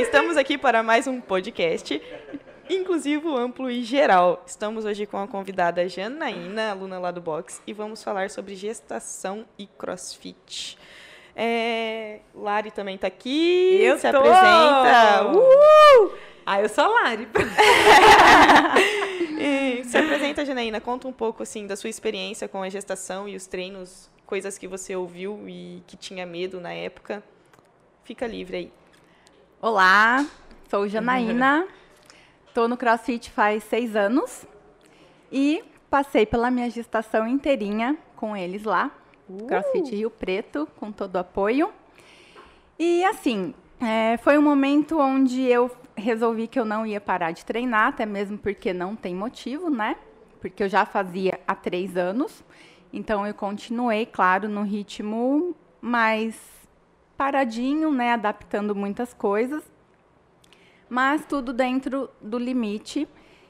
[0.00, 2.00] Estamos aqui para mais um podcast
[2.70, 4.42] inclusivo, amplo e geral.
[4.46, 9.44] Estamos hoje com a convidada Janaína, aluna lá do Box, e vamos falar sobre gestação
[9.58, 10.78] e crossfit.
[11.36, 13.78] É, Lari também está aqui.
[13.82, 14.16] Eu se tô.
[14.16, 15.32] apresenta.
[15.36, 16.12] Uh!
[16.46, 17.28] Ah, eu sou a Lari.
[19.84, 20.80] Se apresenta, Janaína.
[20.80, 24.66] Conta um pouco assim da sua experiência com a gestação e os treinos, coisas que
[24.66, 27.22] você ouviu e que tinha medo na época.
[28.02, 28.79] Fica livre aí.
[29.62, 30.24] Olá,
[30.70, 31.68] sou Janaína,
[32.48, 34.46] estou no CrossFit faz seis anos
[35.30, 38.90] e passei pela minha gestação inteirinha com eles lá,
[39.46, 41.70] CrossFit Rio Preto, com todo o apoio.
[42.78, 47.44] E assim, é, foi um momento onde eu resolvi que eu não ia parar de
[47.44, 49.96] treinar, até mesmo porque não tem motivo, né?
[50.40, 52.42] Porque eu já fazia há três anos,
[52.90, 56.59] então eu continuei, claro, no ritmo mais
[57.20, 59.62] paradinho, né, adaptando muitas coisas,
[60.88, 63.06] mas tudo dentro do limite.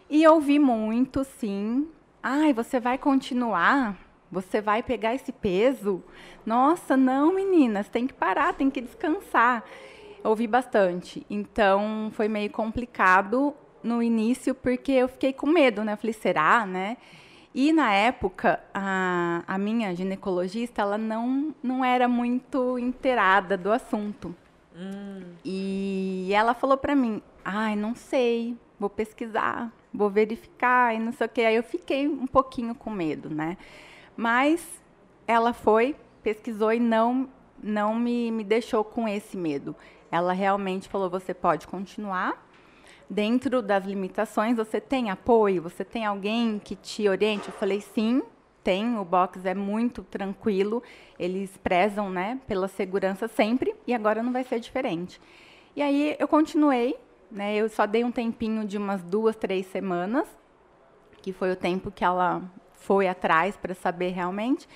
[0.09, 1.87] E ouvi muito, sim.
[2.21, 3.97] Ai, você vai continuar?
[4.29, 6.03] Você vai pegar esse peso?
[6.45, 9.63] Nossa, não, meninas, tem que parar, tem que descansar.
[10.25, 11.25] Ouvi bastante.
[11.31, 15.93] Então, foi meio complicado no início, porque eu fiquei com medo, né?
[15.93, 16.97] Eu falei, será, né?
[17.55, 24.35] E na época, a, a minha ginecologista, ela não, não era muito inteirada do assunto.
[25.45, 31.27] E ela falou pra mim, ai, não sei, vou pesquisar, vou verificar e não sei
[31.27, 31.43] o quê.
[31.43, 33.57] Aí eu fiquei um pouquinho com medo, né?
[34.17, 34.67] Mas
[35.27, 37.29] ela foi, pesquisou e não,
[37.63, 39.75] não me, me deixou com esse medo.
[40.11, 42.50] Ela realmente falou, você pode continuar,
[43.11, 45.61] dentro das limitações, você tem apoio?
[45.63, 47.49] Você tem alguém que te oriente?
[47.49, 48.23] Eu falei, sim,
[48.63, 48.97] tem.
[48.97, 50.81] O box é muito tranquilo.
[51.19, 53.75] Eles prezam, né, pela segurança sempre.
[53.85, 55.21] E agora não vai ser diferente.
[55.75, 56.97] E aí eu continuei,
[57.31, 57.57] né?
[57.57, 60.27] Eu só dei um tempinho de umas duas, três semanas,
[61.21, 62.43] que foi o tempo que ela
[62.73, 64.69] foi atrás para saber realmente.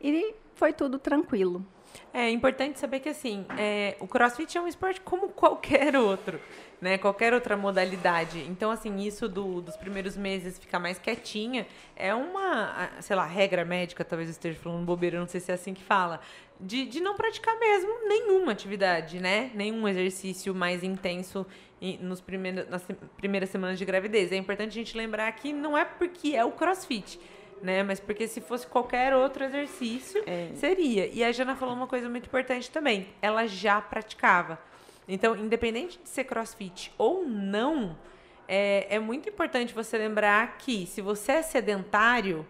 [0.00, 1.64] E foi tudo tranquilo.
[2.12, 6.40] É importante saber que, assim, é, o crossfit é um esporte como qualquer outro,
[6.80, 6.98] né?
[6.98, 8.40] Qualquer outra modalidade.
[8.48, 11.66] Então, assim, isso do- dos primeiros meses ficar mais quietinha
[11.96, 15.54] é uma, sei lá, regra médica, talvez eu esteja falando bobeira, não sei se é
[15.54, 16.20] assim que fala,
[16.60, 19.50] de, de não praticar mesmo nenhuma atividade, né?
[19.54, 21.46] Nenhum exercício mais intenso
[22.00, 22.86] nos primeiros, nas
[23.16, 24.30] primeiras semanas de gravidez.
[24.30, 27.18] É importante a gente lembrar que não é porque é o crossfit,
[27.62, 27.82] né?
[27.82, 30.22] Mas porque se fosse qualquer outro exercício,
[30.56, 31.06] seria.
[31.06, 33.08] E a Jana falou uma coisa muito importante também.
[33.22, 34.58] Ela já praticava.
[35.08, 37.96] Então, independente de ser crossfit ou não,
[38.48, 42.46] é, é muito importante você lembrar que se você é sedentário,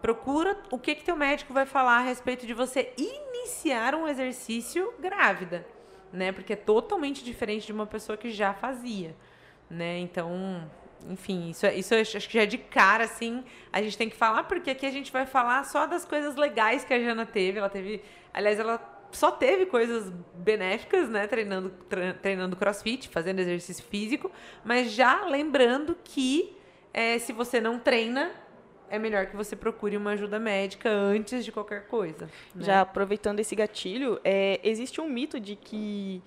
[0.00, 4.92] procura o que, que teu médico vai falar a respeito de você iniciar um exercício
[4.98, 5.66] grávida,
[6.12, 6.32] né?
[6.32, 9.14] Porque é totalmente diferente de uma pessoa que já fazia,
[9.68, 9.98] né?
[9.98, 10.70] Então,
[11.08, 14.16] enfim, isso, é- isso acho que já é de cara, assim, a gente tem que
[14.16, 17.58] falar, porque aqui a gente vai falar só das coisas legais que a Jana teve.
[17.58, 18.02] Ela teve,
[18.34, 18.80] aliás, ela
[19.12, 21.26] só teve coisas benéficas, né?
[21.26, 24.30] Treinando, tre- treinando crossfit, fazendo exercício físico,
[24.64, 26.56] mas já lembrando que
[26.94, 28.30] eh, se você não treina,
[28.88, 32.26] é melhor que você procure uma ajuda médica antes de qualquer coisa.
[32.54, 32.64] né?
[32.64, 36.20] Já aproveitando esse gatilho, é, existe um mito de que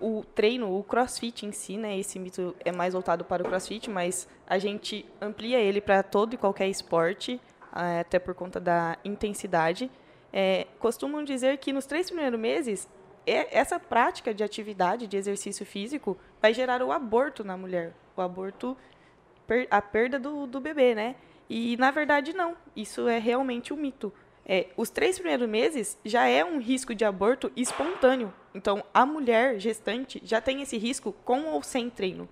[0.00, 1.98] o treino, o crossfit em si, né?
[1.98, 6.34] Esse mito é mais voltado para o crossfit, mas a gente amplia ele para todo
[6.34, 7.40] e qualquer esporte,
[7.72, 9.90] ah, até por conta da intensidade.
[10.32, 12.88] É, costumam dizer que nos três primeiros meses,
[13.26, 17.92] é- essa prática de atividade, de exercício físico, vai gerar o aborto na mulher.
[18.16, 18.76] O aborto,
[19.70, 21.16] a perda do, do bebê, né?
[21.48, 22.56] E, na verdade, não.
[22.76, 24.12] Isso é realmente um mito.
[24.50, 28.32] É, os três primeiros meses já é um risco de aborto espontâneo.
[28.54, 32.26] Então, a mulher gestante já tem esse risco com ou sem treino.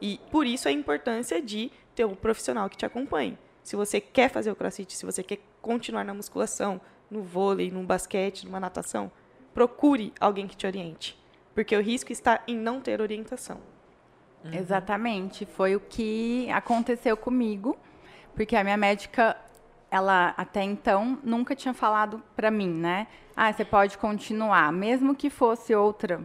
[0.00, 3.38] E por isso a importância de ter um profissional que te acompanhe.
[3.62, 6.80] Se você quer fazer o crossfit, se você quer continuar na musculação,
[7.10, 9.12] no vôlei, no basquete, numa natação,
[9.54, 11.18] procure alguém que te oriente.
[11.54, 13.60] Porque o risco está em não ter orientação.
[14.52, 17.78] Exatamente, foi o que aconteceu comigo,
[18.34, 19.36] porque a minha médica,
[19.90, 23.06] ela até então nunca tinha falado para mim, né?
[23.36, 26.20] Ah, você pode continuar, mesmo que fosse outra.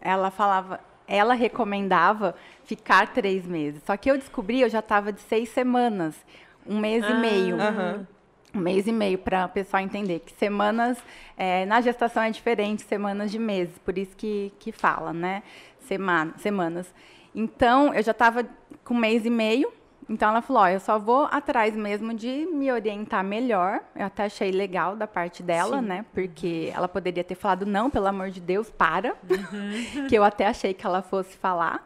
[0.00, 2.34] Ela falava, ela recomendava
[2.64, 3.82] ficar três meses.
[3.84, 6.14] Só que eu descobri, eu já estava de seis semanas,
[6.66, 7.60] um mês e meio.
[7.60, 8.06] aham.
[8.54, 10.96] Um mês e meio para o pessoal entender que semanas
[11.36, 15.42] é, na gestação é diferente, semanas de meses, por isso que, que fala, né?
[15.80, 16.94] Semana, semanas.
[17.34, 18.46] Então, eu já estava
[18.82, 19.70] com um mês e meio
[20.08, 23.80] Então ela falou: ó, eu só vou atrás mesmo de me orientar melhor.
[23.94, 25.86] Eu até achei legal da parte dela, Sim.
[25.86, 26.04] né?
[26.14, 29.16] Porque ela poderia ter falado: não, pelo amor de Deus, para.
[30.08, 31.84] que eu até achei que ela fosse falar.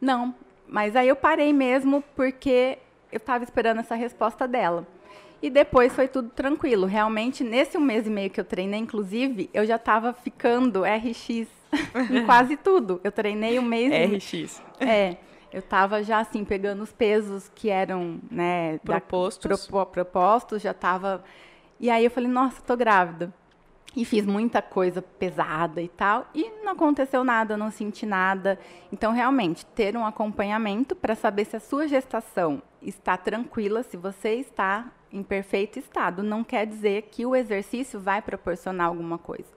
[0.00, 0.34] Não,
[0.68, 2.78] mas aí eu parei mesmo porque
[3.10, 4.86] eu estava esperando essa resposta dela.
[5.42, 6.86] E depois foi tudo tranquilo.
[6.86, 11.28] Realmente, nesse um mês e meio que eu treinei, inclusive, eu já estava ficando RX
[11.28, 11.48] em
[12.26, 13.00] quase tudo.
[13.02, 14.62] Eu treinei um mês e RX.
[14.78, 15.16] é,
[15.52, 19.66] eu tava já assim pegando os pesos que eram, né, da- Propostos.
[19.66, 21.22] propo- propostos, já tava.
[21.78, 23.32] E aí eu falei, nossa, tô grávida.
[23.94, 28.58] E fiz muita coisa pesada e tal, e não aconteceu nada, não senti nada.
[28.90, 34.36] Então, realmente, ter um acompanhamento para saber se a sua gestação está tranquila, se você
[34.36, 39.50] está em perfeito estado, não quer dizer que o exercício vai proporcionar alguma coisa.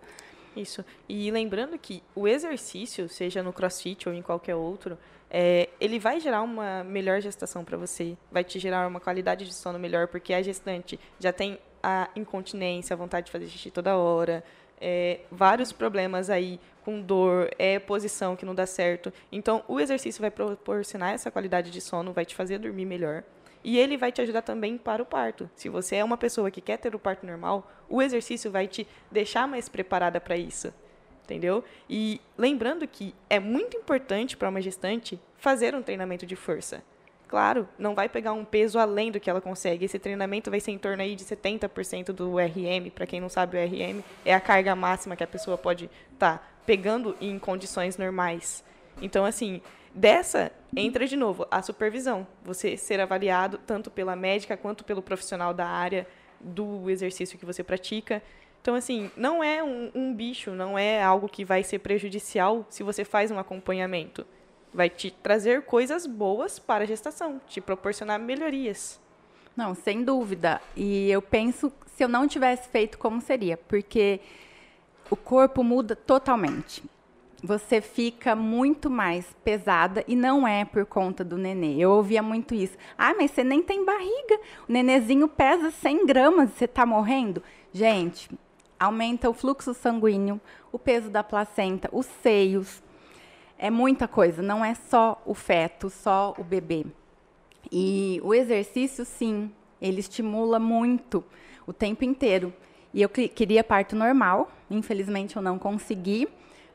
[0.54, 0.84] Isso.
[1.08, 4.98] E lembrando que o exercício, seja no crossfit ou em qualquer outro,
[5.38, 9.54] é, ele vai gerar uma melhor gestação para você, vai te gerar uma qualidade de
[9.54, 13.98] sono melhor, porque a gestante já tem a incontinência, a vontade de fazer xixi toda
[13.98, 14.46] hora,
[14.80, 19.12] é, vários problemas aí com dor, é posição que não dá certo.
[19.30, 23.22] Então, o exercício vai proporcionar essa qualidade de sono, vai te fazer dormir melhor.
[23.62, 25.50] E ele vai te ajudar também para o parto.
[25.54, 28.88] Se você é uma pessoa que quer ter o parto normal, o exercício vai te
[29.12, 30.74] deixar mais preparada para isso.
[31.26, 31.64] Entendeu?
[31.90, 36.84] E lembrando que é muito importante para uma gestante fazer um treinamento de força.
[37.28, 39.86] Claro, não vai pegar um peso além do que ela consegue.
[39.86, 42.92] Esse treinamento vai ser em torno aí de 70% do RM.
[42.94, 46.62] Para quem não sabe, o RM é a carga máxima que a pessoa pode estar
[46.66, 48.64] pegando em condições normais.
[49.02, 49.62] Então, assim,
[49.94, 52.28] dessa entra de novo a supervisão.
[52.44, 56.08] Você ser avaliado tanto pela médica quanto pelo profissional da área
[56.40, 58.22] do exercício que você pratica.
[58.66, 62.82] Então, assim, não é um, um bicho, não é algo que vai ser prejudicial se
[62.82, 64.26] você faz um acompanhamento.
[64.74, 69.00] Vai te trazer coisas boas para a gestação, te proporcionar melhorias.
[69.56, 70.60] Não, sem dúvida.
[70.76, 74.20] E eu penso se eu não tivesse feito como seria, porque
[75.12, 76.82] o corpo muda totalmente.
[77.44, 81.76] Você fica muito mais pesada e não é por conta do nenê.
[81.78, 82.76] Eu ouvia muito isso.
[82.98, 84.40] Ah, mas você nem tem barriga.
[84.68, 87.44] O nenezinho pesa 100 gramas e você está morrendo.
[87.72, 88.30] Gente,
[88.80, 90.40] aumenta o fluxo sanguíneo,
[90.72, 92.84] o peso da placenta, os seios.
[93.58, 96.86] É muita coisa, não é só o feto, só o bebê.
[97.72, 99.52] E o exercício, sim,
[99.82, 101.24] ele estimula muito
[101.66, 102.54] o tempo inteiro.
[102.94, 106.28] E eu que- queria parto normal, infelizmente eu não consegui,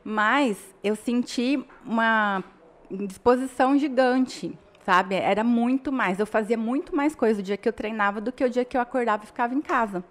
[0.03, 2.43] mas eu senti uma
[2.89, 5.15] disposição gigante, sabe?
[5.15, 6.19] Era muito mais.
[6.19, 8.75] Eu fazia muito mais coisa o dia que eu treinava do que o dia que
[8.75, 10.03] eu acordava e ficava em casa.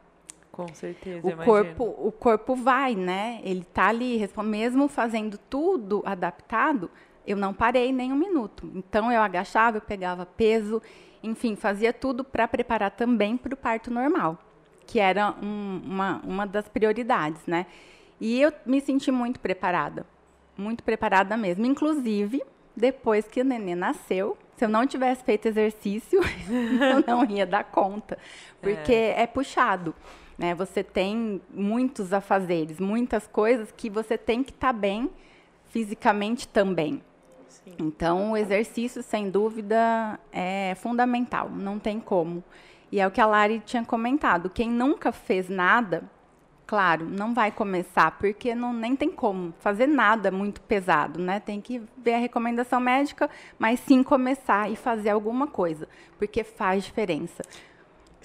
[0.53, 1.45] Com certeza, O imagino.
[1.45, 3.41] corpo, o corpo vai, né?
[3.45, 6.91] Ele tá ali, mesmo fazendo tudo adaptado,
[7.27, 8.71] eu não parei nem um minuto.
[8.75, 10.83] Então eu agachava, eu pegava peso,
[11.23, 14.39] enfim, fazia tudo para preparar também para o parto normal,
[14.87, 17.67] que era um- uma, uma das prioridades, né?
[18.21, 20.05] E eu me senti muito preparada,
[20.57, 21.65] muito preparada mesmo.
[21.65, 22.43] Inclusive,
[22.77, 26.21] depois que o nenê nasceu, se eu não tivesse feito exercício,
[26.91, 28.19] eu não ia dar conta,
[28.61, 29.95] porque é, puxado.
[30.41, 30.55] Né?
[30.55, 35.11] Você tem muitos afazeres, muitas coisas que você tem que estar bem
[35.69, 37.03] fisicamente também.
[37.47, 37.75] Sim.
[37.79, 42.43] Então, o exercício, sem dúvida, é fundamental, não tem como.
[42.91, 46.05] E é o que a Lari tinha comentado: quem nunca fez nada,
[46.67, 51.39] claro, não vai começar, porque não, nem tem como fazer nada muito pesado, né?
[51.39, 53.29] Tem que ver a recomendação médica,
[53.59, 57.43] mas sim começar e fazer alguma coisa, porque faz diferença.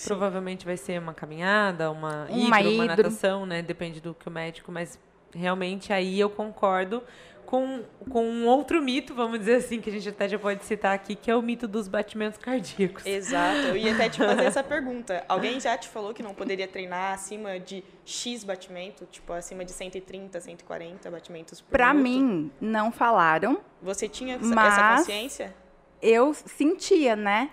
[0.04, 3.62] Provavelmente vai ser uma caminhada, uma, Uma hidro, uma natação, né?
[3.62, 5.00] Depende do que o médico, mas
[5.34, 7.02] realmente aí eu concordo
[7.46, 10.96] com, com um outro mito, vamos dizer assim, que a gente até já pode citar
[10.96, 13.06] aqui, que é o mito dos batimentos cardíacos.
[13.06, 13.60] Exato.
[13.68, 15.24] Eu ia até te fazer essa pergunta.
[15.30, 19.06] Alguém já te falou que não poderia treinar acima de X batimento?
[19.12, 22.24] Tipo, acima de 130, 140 batimentos por Para minuto?
[22.24, 25.56] mim, não falaram, Você tinha essa consciência?
[26.02, 27.50] eu sentia, né?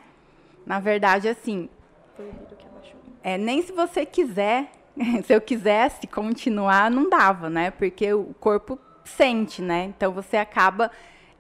[0.64, 1.68] Na verdade, assim,
[2.16, 2.97] Foi o Guido que abaixou.
[3.23, 4.71] É, nem se você quiser,
[5.25, 7.71] se eu quisesse continuar, não dava, né?
[7.71, 9.85] Porque o corpo sente, né?
[9.97, 10.90] Então você acaba.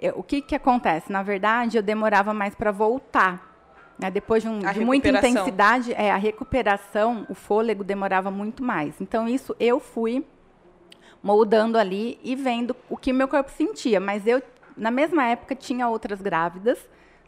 [0.00, 1.12] eu- o que que acontece?
[1.12, 3.50] Na verdade, eu demorava mais para voltar.
[3.98, 4.10] né?
[4.10, 9.00] Depois de, um- de muita intensidade, é, a recuperação, o fôlego demorava muito mais.
[9.00, 10.26] Então, isso eu fui
[11.22, 14.00] moldando ali e vendo o que meu corpo sentia.
[14.00, 14.42] Mas eu,
[14.76, 16.78] na mesma época, tinha outras grávidas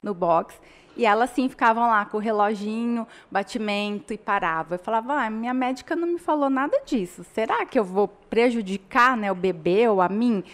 [0.02, 0.58] no box.
[0.96, 4.76] E elas sim ficavam lá com o reloginho, batimento e parava.
[4.76, 7.24] Eu falava, ah, minha médica não me falou nada disso.
[7.34, 10.44] Será que eu vou prejudicar né, o bebê ou a mim?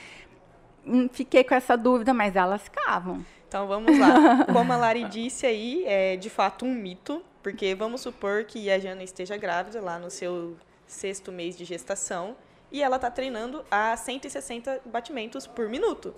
[0.87, 3.25] Hum, Fiquei com essa dúvida, mas elas ficavam.
[3.47, 4.47] Então vamos lá.
[4.50, 8.78] Como a Lari disse aí, é de fato um mito, porque vamos supor que a
[8.78, 10.56] Jana esteja grávida lá no seu
[10.87, 12.35] sexto mês de gestação
[12.73, 16.14] e ela está treinando a 160 batimentos por minuto.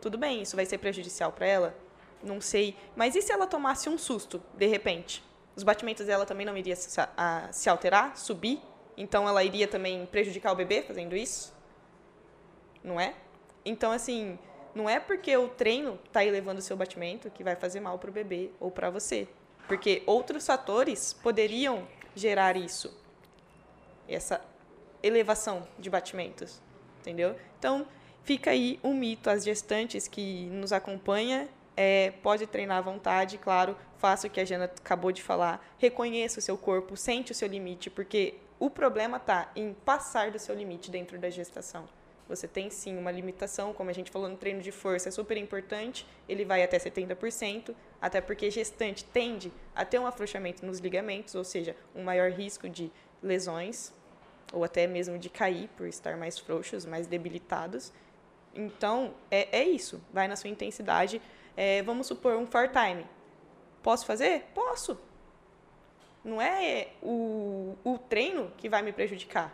[0.00, 1.87] Tudo bem, isso vai ser prejudicial para ela?
[2.22, 2.76] Não sei.
[2.96, 5.24] Mas e se ela tomasse um susto, de repente?
[5.54, 8.60] Os batimentos dela também não iriam se, a, se alterar, subir?
[8.96, 11.52] Então ela iria também prejudicar o bebê fazendo isso?
[12.82, 13.14] Não é?
[13.64, 14.38] Então, assim,
[14.74, 18.10] não é porque o treino está elevando o seu batimento que vai fazer mal para
[18.10, 19.28] o bebê ou para você.
[19.66, 22.96] Porque outros fatores poderiam gerar isso.
[24.08, 24.40] Essa
[25.02, 26.62] elevação de batimentos.
[27.00, 27.36] Entendeu?
[27.58, 27.86] Então,
[28.22, 29.28] fica aí um mito.
[29.28, 31.48] As gestantes que nos acompanham
[31.80, 36.40] é, pode treinar à vontade, claro, faça o que a Jana acabou de falar, reconheça
[36.40, 40.56] o seu corpo, sente o seu limite, porque o problema está em passar do seu
[40.56, 41.88] limite dentro da gestação.
[42.28, 45.36] Você tem sim uma limitação, como a gente falou no treino de força, é super
[45.36, 51.36] importante, ele vai até 70%, até porque gestante tende a ter um afrouxamento nos ligamentos,
[51.36, 52.90] ou seja, um maior risco de
[53.22, 53.92] lesões,
[54.52, 57.92] ou até mesmo de cair por estar mais frouxos, mais debilitados.
[58.52, 60.02] Então, é, é isso.
[60.12, 61.22] Vai na sua intensidade.
[61.60, 63.04] É, vamos supor um for time.
[63.82, 64.44] Posso fazer?
[64.54, 64.96] Posso.
[66.24, 69.52] Não é o, o treino que vai me prejudicar.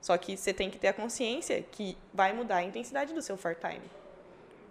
[0.00, 3.36] Só que você tem que ter a consciência que vai mudar a intensidade do seu
[3.36, 3.84] for time.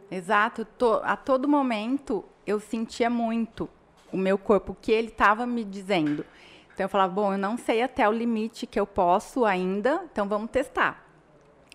[0.09, 0.65] Exato.
[1.03, 3.69] a todo momento eu sentia muito
[4.11, 6.25] o meu corpo, o que ele estava me dizendo.
[6.73, 10.27] Então eu falava, bom, eu não sei até o limite que eu posso ainda, então
[10.27, 11.07] vamos testar.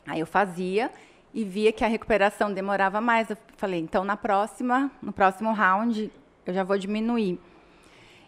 [0.04, 0.90] Aí eu fazia
[1.34, 3.30] e via que a recuperação demorava mais.
[3.30, 6.10] Eu falei, então na próxima, no próximo round,
[6.46, 7.38] eu já vou diminuir.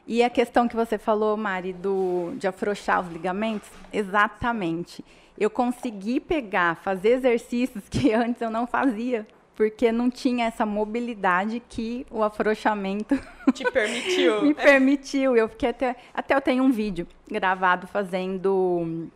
[0.06, 5.04] E a questão que você falou, Mari, do, de afrouxar os ligamentos, exatamente.
[5.38, 11.62] Eu consegui pegar, fazer exercícios que antes eu não fazia porque não tinha essa mobilidade
[11.68, 13.18] que o afrouxamento
[13.52, 14.42] te permitiu.
[14.42, 15.37] me permitiu.
[15.37, 19.08] Eu fiquei até até eu tenho um vídeo gravado fazendo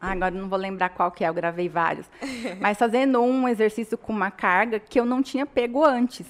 [0.00, 2.06] ah, agora não vou lembrar qual que é, eu gravei vários.
[2.60, 6.26] Mas fazendo um exercício com uma carga que eu não tinha pego antes.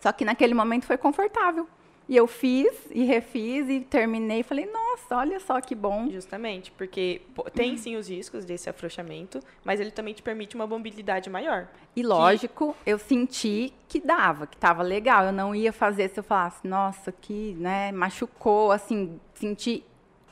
[0.00, 1.66] Só que naquele momento foi confortável.
[2.08, 6.08] E eu fiz e refiz e terminei falei, nossa, olha só que bom.
[6.10, 7.20] Justamente, porque
[7.52, 11.68] tem sim os riscos desse afrouxamento, mas ele também te permite uma mobilidade maior.
[11.94, 12.90] E lógico, que...
[12.90, 15.26] eu senti que dava, que estava legal.
[15.26, 19.84] Eu não ia fazer se eu falasse, nossa, que, né, machucou, assim, senti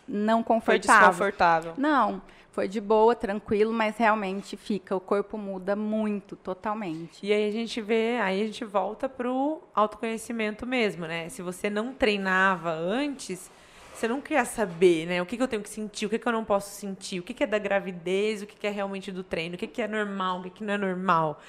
[0.09, 1.13] não confortável.
[1.13, 1.75] Foi desconfortável.
[1.77, 2.23] Não.
[2.57, 7.27] Foi de boa, tranquilo, mas realmente fica, o corpo muda muito, totalmente.
[7.27, 11.29] E aí a gente vê, aí a gente volta pro autoconhecimento mesmo, né?
[11.29, 13.51] Se você não treinava antes,
[13.93, 15.21] você não quer saber, né?
[15.21, 17.23] O que, que eu tenho que sentir, o que, que eu não posso sentir, o
[17.23, 19.83] que, que é da gravidez, o que, que é realmente do treino, o que, que
[19.83, 21.41] é normal, o que, que não é normal.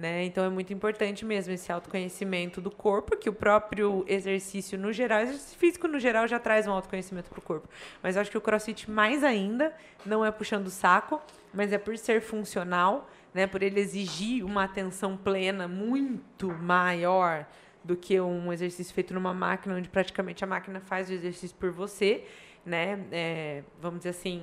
[0.00, 0.24] Né?
[0.24, 5.20] Então é muito importante mesmo esse autoconhecimento do corpo, que o próprio exercício no geral,
[5.20, 7.68] exercício físico no geral já traz um autoconhecimento para o corpo.
[8.02, 9.74] Mas eu acho que o CrossFit mais ainda
[10.06, 11.20] não é puxando o saco,
[11.52, 13.46] mas é por ser funcional, né?
[13.46, 17.46] Por ele exigir uma atenção plena muito maior
[17.84, 21.72] do que um exercício feito numa máquina, onde praticamente a máquina faz o exercício por
[21.72, 22.24] você,
[22.64, 23.04] né?
[23.12, 24.42] É, vamos dizer assim,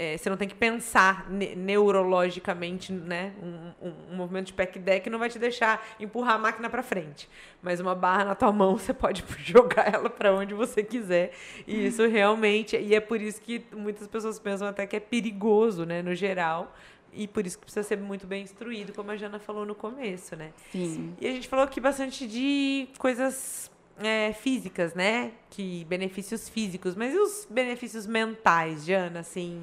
[0.00, 3.34] é, você não tem que pensar ne neurologicamente, né?
[3.42, 6.82] Um, um, um, movimento de pack deck não vai te deixar empurrar a máquina para
[6.82, 7.28] frente.
[7.60, 11.32] Mas uma barra na tua mão, você pode jogar ela para onde você quiser.
[11.66, 12.78] E isso realmente.
[12.78, 16.00] E é por isso que muitas pessoas pensam até que é perigoso, né?
[16.00, 16.74] No geral.
[17.12, 20.34] E por isso que precisa ser muito bem instruído, como a Jana falou no começo,
[20.34, 20.54] né?
[20.72, 21.14] Sim.
[21.20, 25.32] E a gente falou aqui bastante de coisas é, físicas, né?
[25.50, 29.60] Que benefícios físicos, mas e os benefícios mentais, Jana, assim,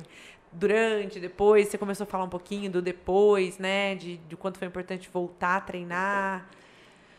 [0.51, 3.95] durante, depois, você começou a falar um pouquinho do depois, né?
[3.95, 6.47] De, de quanto foi importante voltar a treinar.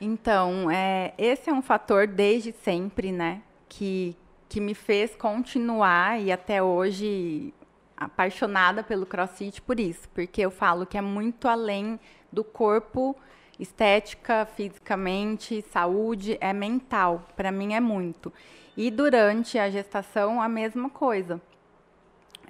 [0.00, 3.42] Então, é, esse é um fator desde sempre, né?
[3.68, 4.16] Que,
[4.48, 7.52] que me fez continuar e até hoje
[7.96, 11.98] apaixonada pelo CrossFit por isso, porque eu falo que é muito além
[12.32, 13.16] do corpo
[13.58, 17.26] estética, fisicamente, saúde, é mental.
[17.36, 18.32] Para mim é muito.
[18.76, 21.40] E durante a gestação, a mesma coisa.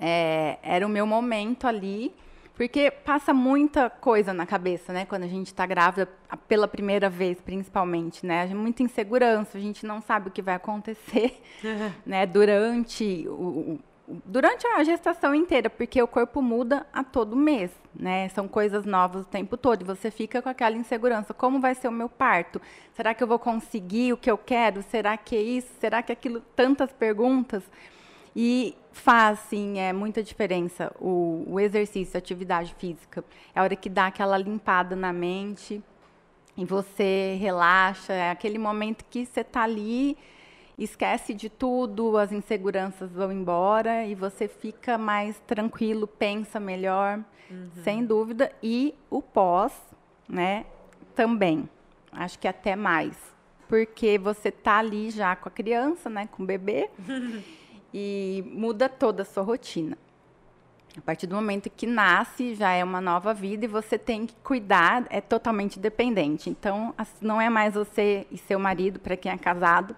[0.00, 2.14] É, era o meu momento ali,
[2.54, 5.06] porque passa muita coisa na cabeça, né?
[5.06, 6.08] Quando a gente está grávida,
[6.46, 8.46] pela primeira vez, principalmente, né?
[8.46, 11.40] Muita insegurança, a gente não sabe o que vai acontecer,
[12.04, 12.26] né?
[12.26, 13.78] Durante o,
[14.24, 18.28] durante a gestação inteira, porque o corpo muda a todo mês, né?
[18.30, 21.34] São coisas novas o tempo todo e você fica com aquela insegurança.
[21.34, 22.60] Como vai ser o meu parto?
[22.94, 24.82] Será que eu vou conseguir o que eu quero?
[24.90, 25.68] Será que é isso?
[25.78, 26.40] Será que é aquilo?
[26.56, 27.62] Tantas perguntas.
[28.34, 33.24] E faz, sim, é muita diferença o, o exercício, a atividade física.
[33.54, 35.82] É a hora que dá aquela limpada na mente.
[36.56, 40.16] e você relaxa, é aquele momento que você está ali,
[40.84, 47.18] esquece de tudo, as inseguranças vão embora e você fica mais tranquilo, pensa melhor,
[47.50, 47.70] uhum.
[47.82, 48.52] sem dúvida.
[48.62, 49.72] E o pós,
[50.28, 50.64] né,
[51.14, 51.68] também.
[52.12, 53.16] Acho que até mais.
[53.68, 56.88] Porque você tá ali já com a criança, né, com o bebê,
[57.92, 59.98] e muda toda a sua rotina.
[60.96, 64.34] A partir do momento que nasce, já é uma nova vida e você tem que
[64.42, 66.50] cuidar, é totalmente dependente.
[66.50, 69.94] Então, não é mais você e seu marido, para quem é casado,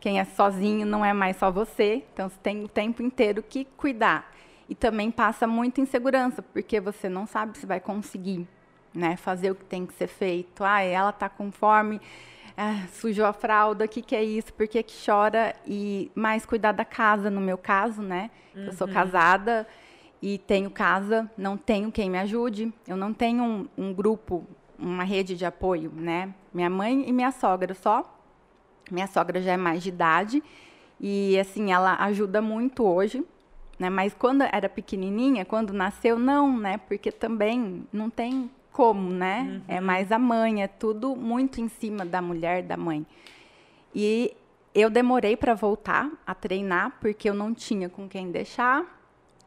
[0.00, 3.66] quem é sozinho não é mais só você, então você tem o tempo inteiro que
[3.76, 4.32] cuidar.
[4.68, 8.48] E também passa muita insegurança, porque você não sabe se vai conseguir
[8.94, 10.64] né, fazer o que tem que ser feito.
[10.64, 12.00] Ah, ela está com fome,
[12.56, 15.54] é, sujou a fralda, o que, que é isso, por que, que chora?
[15.66, 18.30] E mais cuidar da casa, no meu caso, né?
[18.54, 18.66] Uhum.
[18.66, 18.94] Eu sou uhum.
[18.94, 19.66] casada
[20.22, 24.46] e tenho casa, não tenho quem me ajude, eu não tenho um, um grupo,
[24.78, 26.32] uma rede de apoio, né?
[26.54, 28.19] Minha mãe e minha sogra só
[28.92, 30.42] minha sogra já é mais de idade
[31.00, 33.24] e assim ela ajuda muito hoje,
[33.78, 33.88] né?
[33.88, 36.78] Mas quando era pequenininha, quando nasceu não, né?
[36.78, 39.42] Porque também não tem como, né?
[39.42, 39.74] Uhum.
[39.76, 43.06] É mais a mãe, é tudo muito em cima da mulher, da mãe.
[43.94, 44.34] E
[44.74, 48.84] eu demorei para voltar a treinar porque eu não tinha com quem deixar,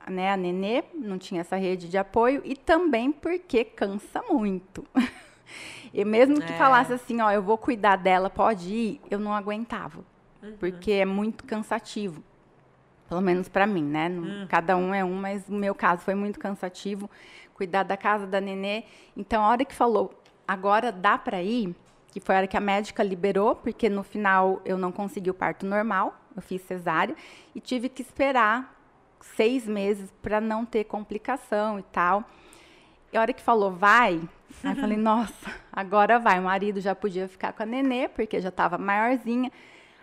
[0.10, 0.32] né?
[0.32, 4.86] A nenê não tinha essa rede de apoio e também porque cansa muito.
[5.94, 6.58] E mesmo que é.
[6.58, 10.04] falasse assim, ó, eu vou cuidar dela, pode ir, eu não aguentava.
[10.42, 10.56] Uhum.
[10.60, 12.24] Porque é muito cansativo.
[13.08, 14.10] Pelo menos para mim, né?
[14.10, 14.48] Uhum.
[14.50, 17.10] Cada um é um, mas no meu caso foi muito cansativo.
[17.54, 18.84] Cuidar da casa da nenê.
[19.16, 20.14] Então, a hora que falou,
[20.48, 21.76] agora dá para ir,
[22.12, 25.34] que foi a hora que a médica liberou, porque no final eu não consegui o
[25.34, 27.16] parto normal, eu fiz cesárea,
[27.54, 28.76] e tive que esperar
[29.22, 32.24] seis meses para não ter complicação e tal.
[33.14, 34.20] E a hora que falou, vai,
[34.64, 36.40] aí eu falei, nossa, agora vai.
[36.40, 39.52] O marido já podia ficar com a nenê, porque já estava maiorzinha.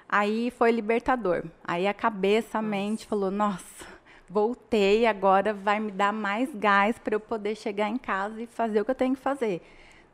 [0.08, 1.42] Aí foi libertador.
[1.64, 3.84] Aí a cabeça, a mente falou, nossa,
[4.28, 8.80] voltei, agora vai me dar mais gás para eu poder chegar em casa e fazer
[8.80, 9.60] o que eu tenho que fazer.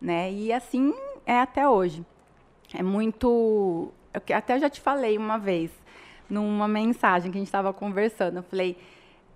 [0.01, 0.33] Né?
[0.33, 0.95] E assim
[1.27, 2.03] é até hoje.
[2.73, 3.93] É muito.
[4.15, 5.71] Eu até já te falei uma vez,
[6.31, 8.39] numa mensagem que a gente estava conversando.
[8.39, 8.79] Eu falei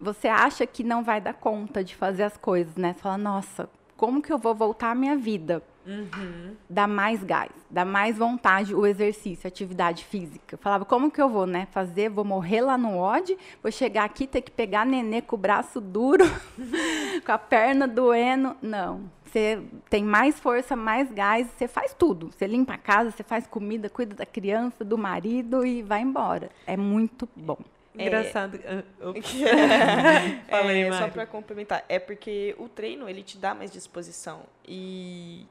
[0.00, 2.94] você acha que não vai dar conta de fazer as coisas, né?
[2.94, 5.62] Você fala, nossa, como que eu vou voltar à minha vida?
[5.86, 6.54] Uhum.
[6.68, 10.54] Dá mais gás, dá mais vontade o exercício, a atividade física.
[10.54, 11.66] Eu falava, como que eu vou, né?
[11.70, 15.38] Fazer, vou morrer lá no OD, vou chegar aqui, ter que pegar nenê com o
[15.38, 16.24] braço duro,
[17.24, 18.56] com a perna doendo.
[18.62, 19.10] Não.
[19.24, 22.30] Você tem mais força, mais gás, você faz tudo.
[22.30, 26.50] Você limpa a casa, você faz comida, cuida da criança, do marido e vai embora.
[26.66, 27.58] É muito bom.
[27.94, 28.60] Engraçado.
[28.62, 28.82] É,
[30.48, 35.46] Falei, é, só para complementar, é porque o treino ele te dá mais disposição e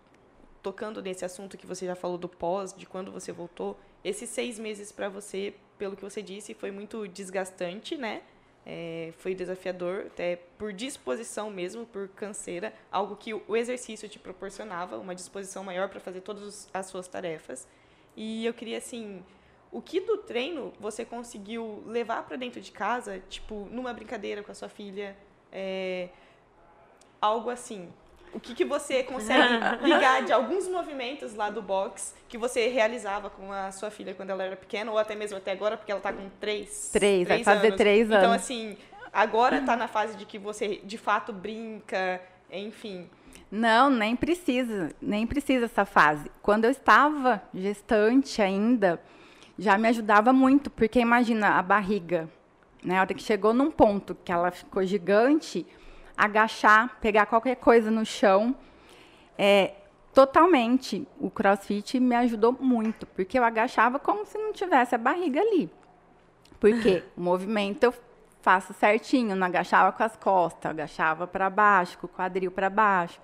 [0.62, 4.58] tocando nesse assunto que você já falou do pós, de quando você voltou, esses seis
[4.60, 8.22] meses para você, pelo que você disse, foi muito desgastante, né?
[8.66, 14.98] É, foi desafiador, até por disposição mesmo, por canseira, algo que o exercício te proporcionava,
[14.98, 17.68] uma disposição maior para fazer todas as suas tarefas.
[18.16, 19.24] E eu queria, assim,
[19.72, 24.52] o que do treino você conseguiu levar para dentro de casa, tipo, numa brincadeira com
[24.52, 25.16] a sua filha,
[25.52, 26.10] é,
[27.22, 27.90] algo assim.
[28.34, 29.54] O que, que você consegue
[29.84, 34.30] ligar de alguns movimentos lá do box que você realizava com a sua filha quando
[34.30, 36.90] ela era pequena, ou até mesmo até agora, porque ela está com três.
[36.92, 37.78] Três, três vai fazer anos.
[37.78, 38.26] três então, anos.
[38.26, 38.78] Então, assim,
[39.14, 43.10] agora está na fase de que você de fato brinca, enfim.
[43.52, 46.30] Não, nem precisa, nem precisa essa fase.
[46.42, 49.02] Quando eu estava gestante ainda,
[49.60, 52.30] já me ajudava muito, porque imagina a barriga,
[52.84, 52.98] né?
[52.98, 55.68] A hora que chegou num ponto que ela ficou gigante,
[56.16, 58.56] agachar, pegar qualquer coisa no chão,
[59.38, 59.74] é,
[60.14, 61.06] totalmente.
[61.20, 65.70] O CrossFit me ajudou muito, porque eu agachava como se não tivesse a barriga ali.
[66.58, 67.94] Porque o movimento eu
[68.42, 73.20] faço certinho, não agachava com as costas, agachava para baixo, com o quadril para baixo.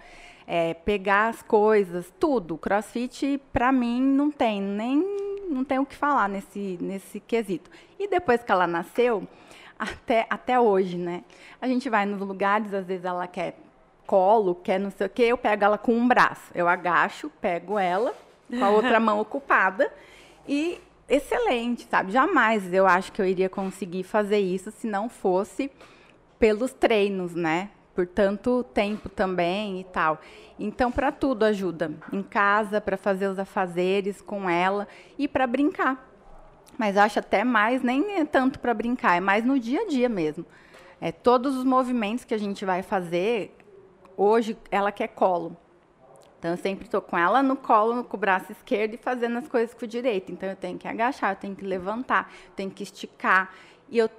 [0.46, 2.58] É, pegar as coisas, tudo.
[2.58, 7.70] CrossFit, para mim, não tem nem não tem o que falar nesse, nesse quesito.
[8.00, 9.28] E depois que ela nasceu,
[9.78, 11.24] até, até hoje, né?
[11.62, 13.58] A gente vai nos lugares, às vezes ela quer
[14.06, 16.52] colo, quer não sei o quê, eu pego ela com um braço.
[16.54, 18.14] Eu agacho, pego ela
[18.50, 19.92] com a outra mão ocupada
[20.48, 22.12] e excelente, sabe?
[22.12, 25.72] Jamais eu acho que eu iria conseguir fazer isso se não fosse
[26.40, 27.70] pelos treinos, né?
[27.96, 30.20] Por tanto tempo também e tal.
[30.60, 31.94] Então, para tudo ajuda.
[32.12, 36.12] Em casa, para fazer os afazeres com ela e para brincar.
[36.78, 40.10] Mas acho até mais, nem é tanto para brincar, é mais no dia a dia
[40.10, 40.46] mesmo.
[41.00, 43.56] É, todos os movimentos que a gente vai fazer,
[44.18, 45.56] hoje ela quer colo.
[46.38, 49.48] Então, eu sempre estou com ela no colo, com o braço esquerdo e fazendo as
[49.48, 50.32] coisas com o direito.
[50.32, 53.54] Então, eu tenho que agachar, eu tenho que levantar, eu tenho que esticar.
[53.90, 54.10] E eu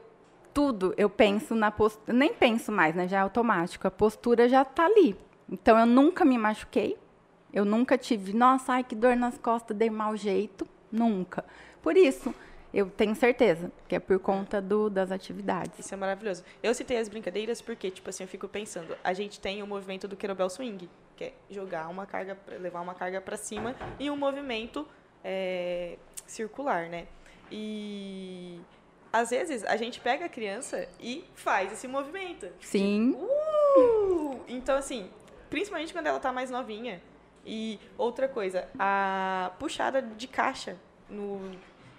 [0.56, 3.06] tudo eu penso na postura, nem penso mais, né?
[3.06, 3.86] Já é automático.
[3.86, 5.14] A postura já está ali.
[5.50, 6.96] Então, eu nunca me machuquei.
[7.52, 10.66] Eu nunca tive, nossa, ai, que dor nas costas, dei mau jeito.
[10.90, 11.44] Nunca.
[11.82, 12.34] Por isso,
[12.72, 15.78] eu tenho certeza que é por conta do, das atividades.
[15.78, 16.42] Isso é maravilhoso.
[16.62, 20.08] Eu citei as brincadeiras porque, tipo assim, eu fico pensando, a gente tem o movimento
[20.08, 24.16] do kettlebell swing, que é jogar uma carga, levar uma carga para cima, e um
[24.16, 24.88] movimento
[25.22, 27.06] é, circular, né?
[27.52, 28.58] E
[29.16, 32.48] às vezes a gente pega a criança e faz esse movimento.
[32.60, 33.12] Sim.
[33.12, 34.40] Uh!
[34.46, 35.10] Então, assim,
[35.48, 37.00] principalmente quando ela tá mais novinha.
[37.44, 40.76] E outra coisa, a puxada de caixa
[41.08, 41.40] no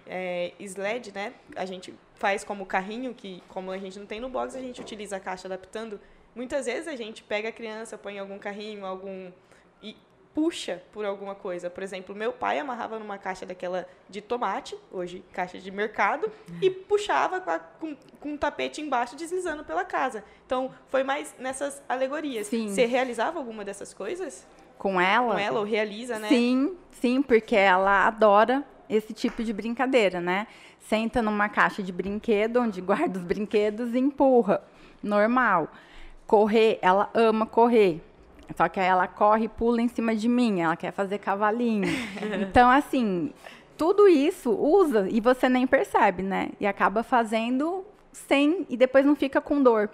[0.06, 1.34] é, sled, né?
[1.56, 4.80] A gente faz como carrinho, que como a gente não tem no box, a gente
[4.80, 6.00] utiliza a caixa adaptando.
[6.36, 9.32] Muitas vezes a gente pega a criança, põe algum carrinho, algum
[9.82, 9.96] e
[10.38, 11.68] puxa por alguma coisa.
[11.68, 16.70] Por exemplo, meu pai amarrava numa caixa daquela de tomate, hoje caixa de mercado, e
[16.70, 20.24] puxava com, a, com, com um tapete embaixo deslizando pela casa.
[20.46, 22.46] Então, foi mais nessas alegorias.
[22.46, 22.68] Sim.
[22.68, 24.46] Você realizava alguma dessas coisas?
[24.78, 25.34] Com ela?
[25.34, 26.30] Com ela, ou realiza, né?
[26.30, 30.46] Sim, sim, porque ela adora esse tipo de brincadeira, né?
[30.82, 34.62] Senta numa caixa de brinquedo, onde guarda os brinquedos e empurra.
[35.02, 35.68] Normal.
[36.28, 38.04] Correr, ela ama correr.
[38.56, 41.88] Só que aí ela corre e pula em cima de mim, ela quer fazer cavalinho.
[42.42, 43.32] Então, assim,
[43.78, 46.50] tudo isso usa e você nem percebe, né?
[46.60, 49.90] E acaba fazendo sem e depois não fica com dor.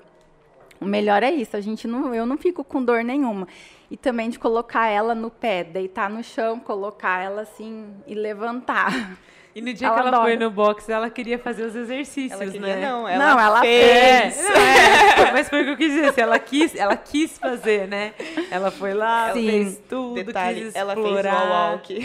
[0.79, 3.47] O melhor é isso, a gente não, eu não fico com dor nenhuma.
[3.89, 8.91] E também de colocar ela no pé, deitar no chão, colocar ela assim e levantar.
[9.55, 10.23] E no dia Ela que ela adora.
[10.23, 12.89] foi no box, ela queria fazer os exercícios, Ela queria, né?
[12.89, 14.39] não, ela, Não, ela fez.
[14.39, 16.09] É, não, é, mas foi o que eu quis dizer.
[16.09, 18.13] assim, Ela quis, ela quis fazer, né?
[18.49, 19.45] Ela foi lá, Sim.
[19.47, 21.49] fez tudo, Detalhe, quis ela fez o explorar.
[21.71, 21.99] walk.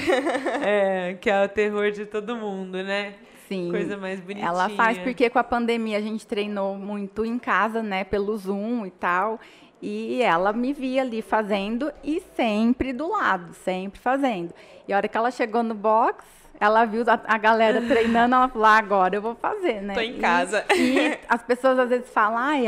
[0.62, 3.14] É, que é o terror de todo mundo, né?
[3.48, 3.70] Sim.
[3.70, 4.46] Coisa mais bonitinha.
[4.46, 8.84] Ela faz porque com a pandemia a gente treinou muito em casa, né, pelo Zoom
[8.84, 9.40] e tal.
[9.80, 14.52] E ela me via ali fazendo e sempre do lado, sempre fazendo.
[14.86, 16.24] E a hora que ela chegou no box,
[16.60, 19.94] ela viu a, a galera treinando, ela falou: "Ah, agora eu vou fazer, né?
[19.94, 20.64] Tô em E- casa.
[20.74, 22.64] E, as pessoas às vezes falam: ai,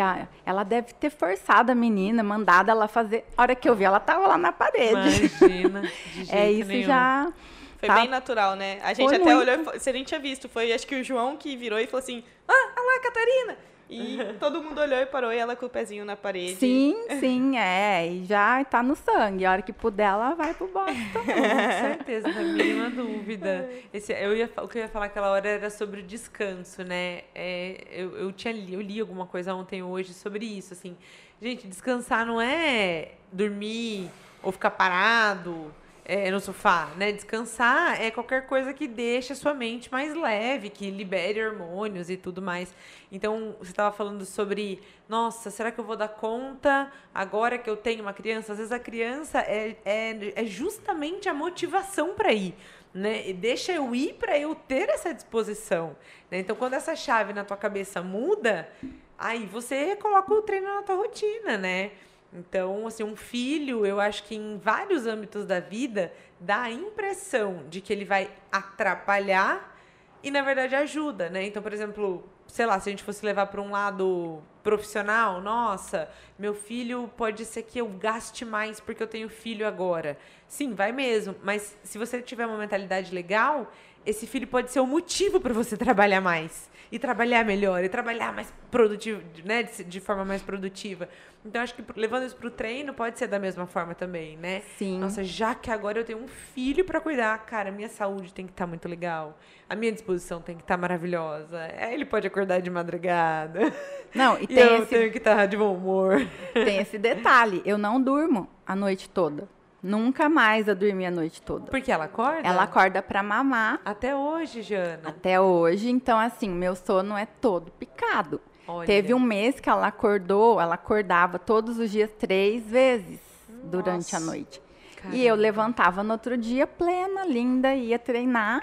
[0.47, 3.25] ela deve ter forçado a menina, mandado ela fazer.
[3.37, 4.93] A hora que eu vi, ela tava lá na parede.
[5.41, 5.81] Imagina.
[5.81, 5.89] De
[6.25, 6.87] jeito é isso nenhum.
[6.87, 7.33] já.
[7.79, 7.95] Foi Tá.
[7.95, 8.79] bem natural, né?
[8.83, 9.51] A gente Foi até muito.
[9.51, 10.49] olhou, e você nem tinha visto.
[10.51, 13.57] Foi acho que o João que virou e falou assim: Ah, olha lá, Catarina!
[13.91, 16.55] E todo mundo olhou e parou, e ela com o pezinho na parede.
[16.55, 18.07] Sim, sim, é.
[18.07, 19.45] E já tá no sangue.
[19.45, 21.35] A hora que puder, ela vai pro box também.
[21.35, 23.69] Com certeza, não tem a mínima dúvida.
[23.93, 27.23] Esse, eu ia, o que eu ia falar aquela hora era sobre o descanso, né?
[27.35, 30.97] É, eu, eu, tinha li, eu li alguma coisa ontem ou hoje sobre isso, assim.
[31.43, 34.09] Gente, descansar não é dormir
[34.41, 35.73] ou ficar parado
[36.05, 37.13] é, no sofá, né?
[37.13, 42.17] Descansar é qualquer coisa que deixe a sua mente mais leve, que libere hormônios e
[42.17, 42.75] tudo mais.
[43.11, 47.77] Então, você estava falando sobre, nossa, será que eu vou dar conta agora que eu
[47.77, 48.53] tenho uma criança?
[48.53, 52.55] Às vezes a criança é, é, é justamente a motivação para ir.
[52.93, 53.29] Né?
[53.29, 55.97] E deixa eu ir para eu ter essa disposição.
[56.31, 56.41] né?
[56.41, 58.69] Então, quando essa chave na tua cabeça muda,
[59.17, 61.93] aí você coloca o treino na tua rotina, né?
[62.33, 67.65] Então, assim, um filho, eu acho que em vários âmbitos da vida, dá a impressão
[67.69, 69.77] de que ele vai atrapalhar
[70.23, 71.45] e, na verdade, ajuda, né?
[71.45, 76.09] Então, por exemplo, sei lá, se a gente fosse levar para um lado profissional, nossa,
[76.39, 80.19] meu filho pode ser que eu gaste mais porque eu tenho filho agora.
[80.47, 83.73] Sim, vai mesmo, mas se você tiver uma mentalidade legal,
[84.05, 88.33] esse filho pode ser o motivo para você trabalhar mais e trabalhar melhor e trabalhar
[88.33, 91.09] mais produtivo, né, de, de forma mais produtiva.
[91.45, 94.61] Então acho que levando isso pro treino pode ser da mesma forma também, né?
[94.77, 94.99] Sim.
[94.99, 98.53] Nossa, já que agora eu tenho um filho para cuidar, cara, minha saúde tem que
[98.53, 99.39] estar muito legal.
[99.69, 101.59] A minha disposição tem que estar maravilhosa.
[101.77, 103.73] É, ele pode acordar de madrugada.
[104.15, 106.17] Não, e E, tem eu esse, tenho que estar de bom humor.
[106.53, 107.63] tem esse detalhe.
[107.65, 109.49] Eu não durmo a noite toda.
[109.83, 111.71] Nunca mais eu dormi a noite toda.
[111.71, 112.47] Porque ela acorda?
[112.47, 115.09] Ela acorda pra mamar Até hoje, Jana.
[115.09, 115.91] até hoje.
[115.91, 118.41] Então, assim, meu sono é todo picado.
[118.69, 118.87] Olha.
[118.87, 123.21] Teve um mês que ela acordou, ela acordava todos os dias três vezes
[123.65, 124.31] durante a Nossa.
[124.31, 124.63] noite.
[124.97, 125.17] Caramba.
[125.17, 128.63] E eu levantava no outro dia plena, linda, ia treinar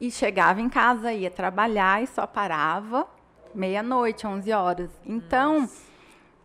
[0.00, 3.06] e chegava em casa, ia trabalhar e só parava
[3.54, 4.90] meia-noite, 11 horas.
[5.04, 5.68] Então,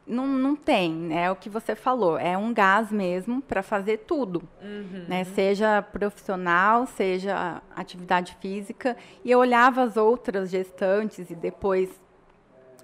[0.06, 4.44] não, não tem, é o que você falou, é um gás mesmo para fazer tudo,
[4.62, 5.06] Uhum.
[5.08, 5.24] né?
[5.24, 8.98] Seja profissional, seja atividade física.
[9.24, 11.90] E eu olhava as outras gestantes e depois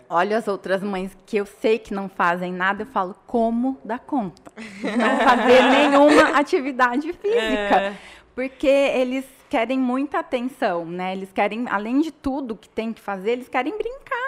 [0.09, 3.99] olho as outras mães que eu sei que não fazem nada, eu falo, como dá
[3.99, 4.51] conta?
[4.57, 7.35] de Não fazer nenhuma atividade física.
[7.35, 7.93] É.
[8.33, 11.11] Porque eles querem muita atenção, né?
[11.13, 14.18] Eles querem, além de tudo que tem que fazer, eles querem brincar.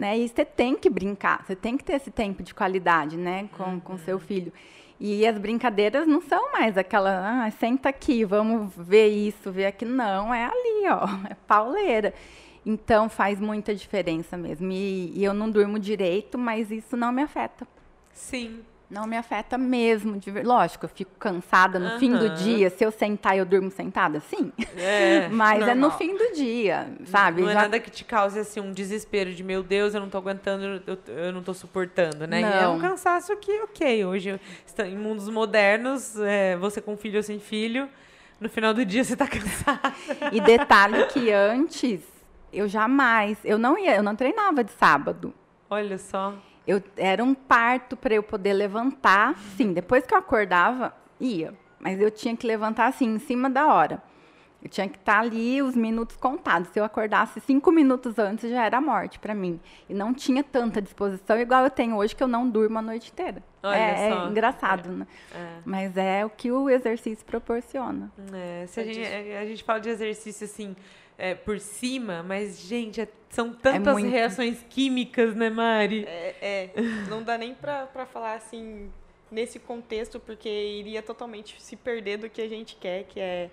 [0.00, 0.18] Né?
[0.18, 3.78] E você tem que brincar, você tem que ter esse tempo de qualidade, né, com,
[3.78, 4.50] com seu filho.
[4.98, 9.92] E as brincadeiras não são mais aquela, ah, senta aqui, vamos ver isso, ver aquilo.
[9.92, 12.14] Não, é ali, ó, é pauleira.
[12.64, 14.72] Então faz muita diferença mesmo.
[14.72, 17.68] E, e eu não durmo direito, mas isso não me afeta.
[18.10, 18.60] Sim.
[18.90, 20.18] Não me afeta mesmo.
[20.18, 22.68] de Lógico, eu fico cansada no fim do dia.
[22.70, 24.18] Se eu sentar, eu durmo sentada?
[24.20, 24.52] Sim.
[24.76, 25.28] É.
[25.32, 25.96] Mas é no normal.
[25.98, 27.42] fim do dia, sabe?
[27.42, 30.08] Não é Já- nada que te cause assim um desespero de meu Deus, eu não
[30.10, 32.40] tô aguentando, eu, eu não tô suportando, né?
[32.40, 32.80] E é um Não.
[32.80, 34.40] cansaço que, ok, hoje
[34.84, 37.88] em mundos modernos, é, você com filho ou sem filho,
[38.40, 39.94] no final do dia você tá cansado.
[40.32, 42.00] E detalhe que antes
[42.52, 45.32] eu jamais, eu não ia, eu não treinava de sábado.
[45.68, 46.34] Olha só.
[46.70, 49.36] Eu era um parto para eu poder levantar.
[49.56, 53.74] Sim, depois que eu acordava, ia, mas eu tinha que levantar assim em cima da
[53.74, 54.00] hora.
[54.62, 56.68] Eu tinha que estar ali os minutos contados.
[56.68, 59.58] Se eu acordasse cinco minutos antes, já era morte para mim.
[59.88, 63.10] E não tinha tanta disposição igual eu tenho hoje, que eu não durmo a noite
[63.10, 63.42] inteira.
[63.64, 64.26] Olha é, só.
[64.26, 65.06] é engraçado, né?
[65.34, 65.60] É.
[65.64, 68.12] Mas é o que o exercício proporciona.
[68.32, 70.76] É, se a, É gente, é, a gente fala de exercício assim
[71.20, 74.08] é, por cima, mas, gente, é- são tantas muito.
[74.10, 76.04] reações químicas, né, Mari?
[76.08, 76.70] É, é,
[77.08, 78.90] não dá nem pra, pra falar assim
[79.30, 83.50] nesse contexto, porque iria totalmente se perder do que a gente quer, que é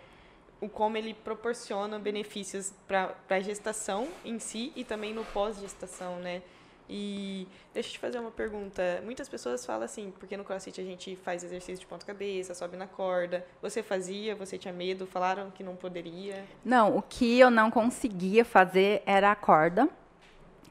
[0.59, 6.41] o como ele proporciona benefícios para a gestação em si e também no pós-gestação, né?
[6.89, 9.01] E deixa eu te fazer uma pergunta.
[9.03, 12.87] Muitas pessoas falam assim, porque no CrossFit a gente faz exercício de ponta-cabeça, sobe na
[12.87, 13.45] corda.
[13.61, 16.45] Você fazia, você tinha medo, falaram que não poderia.
[16.63, 19.89] Não, o que eu não conseguia fazer era a corda,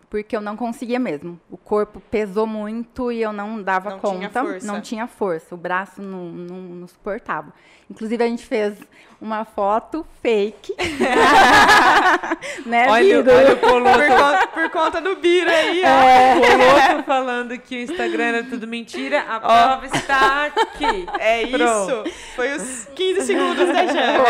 [0.08, 1.38] porque eu não conseguia mesmo.
[1.50, 4.16] O corpo pesou muito e eu não dava Não conta.
[4.16, 4.66] tinha força.
[4.66, 5.54] Não tinha força.
[5.54, 7.52] O braço não, não, não suportava.
[7.90, 8.78] Inclusive, a gente fez
[9.20, 10.74] uma foto fake.
[12.66, 15.86] né, Olha, olha o Colosso, Por, conta, por conta do Bira aí, ó.
[15.86, 16.40] É.
[16.40, 19.20] Colosso falando que o Instagram era tudo mentira.
[19.28, 21.06] A prova está aqui.
[21.18, 22.08] É Pronto.
[22.08, 22.16] isso.
[22.34, 24.24] Foi os 15 segundos da Jana.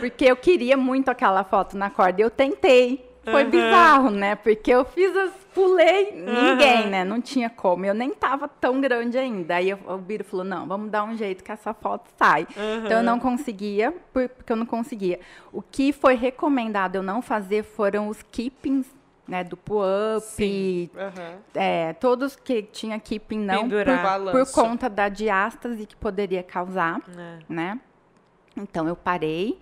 [0.00, 2.20] Porque eu queria muito aquela foto na corda.
[2.20, 3.11] Eu tentei.
[3.24, 3.50] Foi Aham.
[3.50, 4.34] bizarro, né?
[4.34, 5.42] Porque eu fiz as.
[5.52, 6.88] Pulei, ninguém, Aham.
[6.88, 7.04] né?
[7.04, 7.84] Não tinha como.
[7.84, 9.56] Eu nem tava tão grande ainda.
[9.56, 12.46] Aí eu- o Biro falou: não, vamos dar um jeito que essa foto sai.
[12.84, 15.20] Então eu não conseguia, por- porque eu não conseguia.
[15.52, 18.86] O que foi recomendado eu não fazer foram os keepings,
[19.28, 19.44] né?
[19.44, 20.90] Do pull-up.
[20.96, 21.34] Aham.
[21.54, 23.84] é, todos que tinha keeping não, por,
[24.32, 27.38] por conta da diástase que poderia causar É.
[27.46, 27.78] né?
[28.56, 29.58] Então eu parei.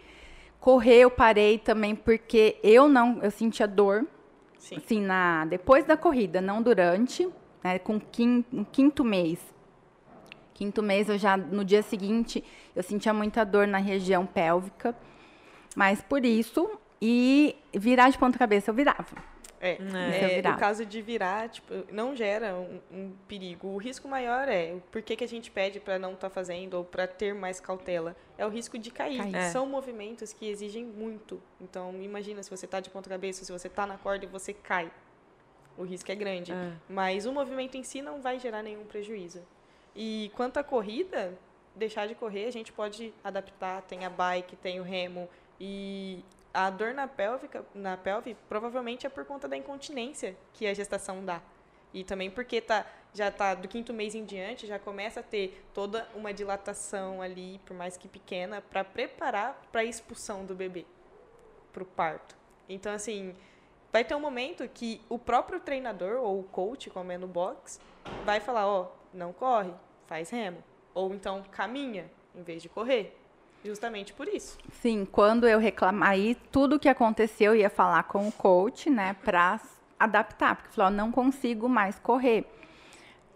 [0.61, 4.07] Correr eu parei também porque eu não, eu sentia dor,
[4.59, 4.77] Sim.
[4.77, 7.27] assim, na, depois da corrida, não durante,
[7.65, 9.39] né, com quin, no quinto mês.
[10.53, 12.45] Quinto mês eu já, no dia seguinte,
[12.77, 14.95] eu sentia muita dor na região pélvica,
[15.75, 16.71] mas por isso,
[17.01, 19.30] e virar de ponta cabeça eu virava.
[19.61, 19.77] É, É.
[19.79, 20.57] Eu é, virava.
[20.57, 23.69] o caso de virar, tipo, não gera um, um perigo.
[23.69, 26.85] O risco maior é o porquê que a gente pede para não estar fazendo ou
[26.85, 28.17] para ter mais cautela.
[28.39, 29.19] É o risco de cair.
[29.19, 29.37] Cair.
[29.37, 29.51] É.
[29.51, 31.41] São movimentos que exigem muito.
[31.61, 34.55] Então, imagina se você tá de ponta cabeça, se você tá na corda e você
[34.55, 34.91] cai.
[35.77, 36.53] O risco é grande.
[36.53, 36.73] É.
[36.89, 39.43] Mas o movimento em si não vai gerar nenhum prejuízo.
[39.95, 41.37] E quanto à corrida,
[41.75, 43.83] deixar de correr, a gente pode adaptar.
[43.83, 45.29] Tem a bike, tem o remo.
[45.61, 50.75] E a dor na, pélvica, na pelve provavelmente é por conta da incontinência que a
[50.75, 51.41] gestação dá.
[51.93, 55.65] E também porque tá, já tá do quinto mês em diante, já começa a ter
[55.75, 60.87] toda uma dilatação ali, por mais que pequena, para preparar para a expulsão do bebê
[61.73, 62.37] para o parto.
[62.69, 63.35] Então, assim,
[63.93, 67.81] vai ter um momento que o próprio treinador ou o coach, como é no box,
[68.25, 69.73] vai falar, ó, não corre,
[70.07, 70.63] faz remo.
[70.95, 73.17] Ou então caminha, em vez de correr.
[73.65, 74.59] Justamente por isso.
[74.81, 79.15] Sim, quando eu reclamar, aí tudo que aconteceu eu ia falar com o coach, né,
[79.23, 79.61] pra
[79.99, 82.47] adaptar, porque falou, não consigo mais correr.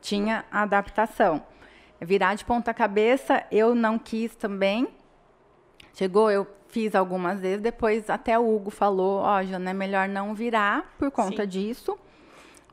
[0.01, 1.45] Tinha adaptação.
[2.01, 4.89] Virar de ponta cabeça, eu não quis também.
[5.93, 10.35] Chegou, eu fiz algumas vezes, depois até o Hugo falou, ó, Jana, é melhor não
[10.35, 11.49] virar por conta Sim.
[11.49, 11.99] disso,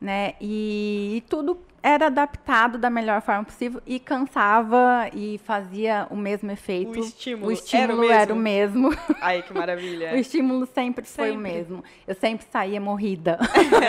[0.00, 0.34] né?
[0.40, 6.50] E, e tudo era adaptado da melhor forma possível e cansava e fazia o mesmo
[6.50, 6.92] efeito.
[6.92, 8.96] O estímulo, O estímulo era era o o mesmo.
[9.20, 10.12] Ai, que maravilha.
[10.14, 11.52] O estímulo sempre foi o Sempre.
[11.52, 11.84] mesmo.
[12.06, 13.38] Eu sempre saía morrida.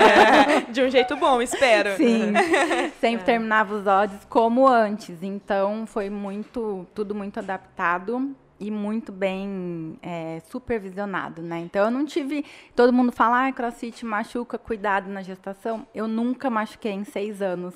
[0.71, 1.95] de um jeito bom, espero.
[1.97, 2.33] Sim.
[2.99, 5.21] sempre terminava os odds como antes.
[5.21, 8.35] Então foi muito, tudo muito adaptado.
[8.63, 11.59] E muito bem é, supervisionado, né?
[11.59, 12.45] Então eu não tive.
[12.73, 15.85] Todo mundo fala, ah, crossfit machuca, cuidado na gestação.
[15.93, 17.75] Eu nunca machuquei em seis anos.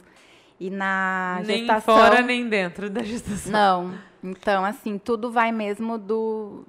[0.58, 1.95] E na nem gestação.
[1.95, 3.52] Nem fora nem dentro da gestação.
[3.52, 3.93] Não.
[4.23, 6.65] Então, assim, tudo vai mesmo do.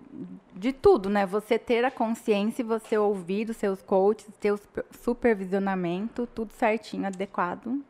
[0.52, 1.24] De tudo, né?
[1.24, 4.59] Você ter a consciência e você ouvir os seus coaches, ter o
[5.00, 7.81] supervisionamento, tudo certinho, adequado.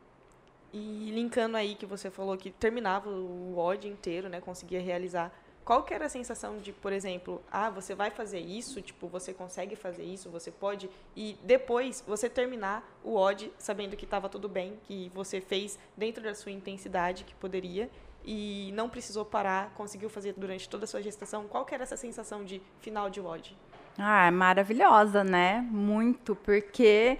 [0.71, 4.39] E linkando aí que você falou que terminava o odd inteiro, né?
[4.39, 5.31] Conseguia realizar
[5.69, 9.31] qual que era a sensação de, por exemplo, ah, você vai fazer isso, tipo, você
[9.31, 14.49] consegue fazer isso, você pode, e depois você terminar o odd sabendo que estava tudo
[14.49, 17.87] bem, que você fez dentro da sua intensidade que poderia
[18.25, 21.45] e não precisou parar, conseguiu fazer durante toda a sua gestação.
[21.47, 23.55] Qual que era essa sensação de final de odd?
[23.95, 25.63] Ah, é maravilhosa, né?
[25.69, 27.19] Muito, porque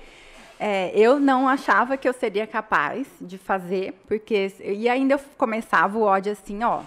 [0.60, 6.00] é, eu não achava que eu seria capaz de fazer, porque e ainda eu começava
[6.00, 6.82] o odd assim, ó,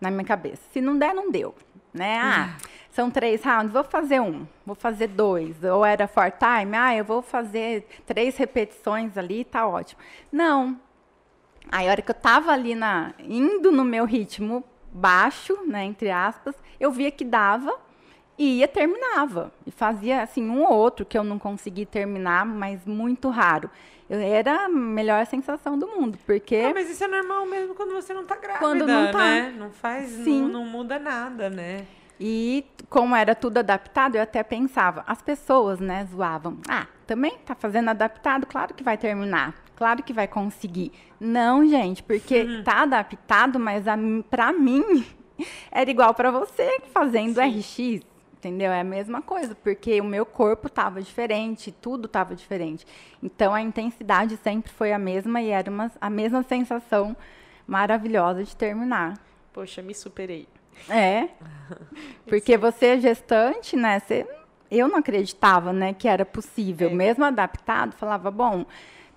[0.00, 0.62] na minha cabeça.
[0.72, 1.54] Se não der, não deu.
[1.92, 2.18] Né?
[2.18, 2.56] Ah,
[2.90, 5.62] são três rounds, vou fazer um, vou fazer dois.
[5.64, 10.00] Ou era for time, ah, eu vou fazer três repetições ali, tá ótimo.
[10.30, 10.78] Não.
[11.70, 16.10] Aí, a hora que eu tava ali na, indo no meu ritmo baixo, né, entre
[16.10, 17.78] aspas, eu via que dava
[18.38, 19.52] e ia terminava.
[19.66, 23.70] E fazia assim um ou outro que eu não consegui terminar, mas muito raro
[24.08, 26.62] era a melhor sensação do mundo, porque...
[26.62, 29.18] Não, mas isso é normal mesmo quando você não tá grávida, quando não tá.
[29.18, 29.54] né?
[29.56, 30.42] Não faz, Sim.
[30.42, 31.86] Não, não muda nada, né?
[32.20, 36.58] E como era tudo adaptado, eu até pensava, as pessoas, né, zoavam.
[36.68, 40.90] Ah, também tá fazendo adaptado, claro que vai terminar, claro que vai conseguir.
[41.20, 42.62] Não, gente, porque hum.
[42.64, 43.84] tá adaptado, mas
[44.28, 45.04] para mim
[45.70, 47.60] era igual para você fazendo Sim.
[47.60, 48.07] RX.
[48.38, 48.70] Entendeu?
[48.70, 52.86] É a mesma coisa, porque o meu corpo estava diferente, tudo estava diferente.
[53.20, 57.16] Então a intensidade sempre foi a mesma e era uma, a mesma sensação
[57.66, 59.18] maravilhosa de terminar.
[59.52, 60.46] Poxa, me superei.
[60.88, 61.30] É.
[62.26, 63.98] Porque você é gestante, né?
[63.98, 64.24] Você,
[64.70, 66.90] eu não acreditava, né, que era possível.
[66.90, 66.94] É.
[66.94, 68.64] Mesmo adaptado, falava, bom,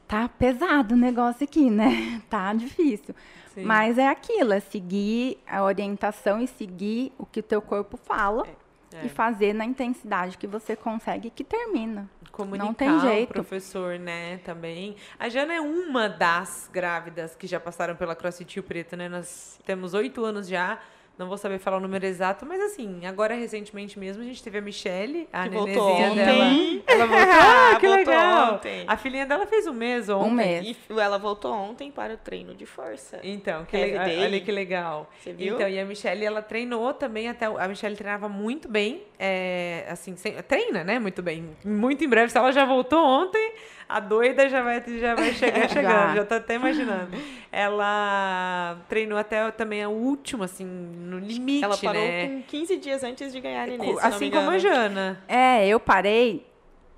[0.07, 2.23] tá pesado o negócio aqui, né?
[2.27, 3.13] Tá difícil.
[3.53, 3.65] Sim.
[3.65, 8.47] Mas é aquilo, é seguir a orientação e seguir o que o teu corpo fala.
[8.47, 8.60] É
[8.93, 9.05] é.
[9.05, 12.09] e fazer na intensidade que você consegue que termina.
[12.31, 13.31] Comunicar Não tem jeito.
[13.31, 14.95] o professor, né, também.
[15.19, 19.09] A Jana é uma das grávidas que já passaram pela CrossFit Rio Preto, né?
[19.09, 20.79] Nós temos oito anos já.
[21.21, 24.57] Não vou saber falar o número exato, mas assim, agora recentemente mesmo a gente teve
[24.57, 26.45] a Michelle, a que nenezinha dela.
[26.87, 28.53] Ela voltou, ah, que voltou legal.
[28.55, 28.83] Ontem.
[28.87, 30.27] A filhinha dela fez um mês ontem.
[30.27, 30.77] Um mês.
[30.89, 33.19] E ela voltou ontem para o treino de força.
[33.23, 34.07] Então, que legal.
[34.07, 35.11] olha que legal.
[35.19, 35.53] Você viu?
[35.53, 37.45] Então, e a Michelle, ela treinou também até.
[37.45, 39.03] A Michelle treinava muito bem.
[39.23, 40.97] É, assim, sem, treina, né?
[40.97, 41.55] Muito bem.
[41.63, 42.31] Muito em breve.
[42.31, 43.53] Se ela já voltou ontem,
[43.87, 46.15] a doida já vai, já vai chegar chegando, já.
[46.15, 47.15] já tô até imaginando.
[47.51, 52.27] Ela treinou até também a última, assim, no limite, Ela parou né?
[52.29, 55.21] com 15 dias antes de ganhar a Nenê, Assim como a Jana.
[55.27, 56.43] É, eu parei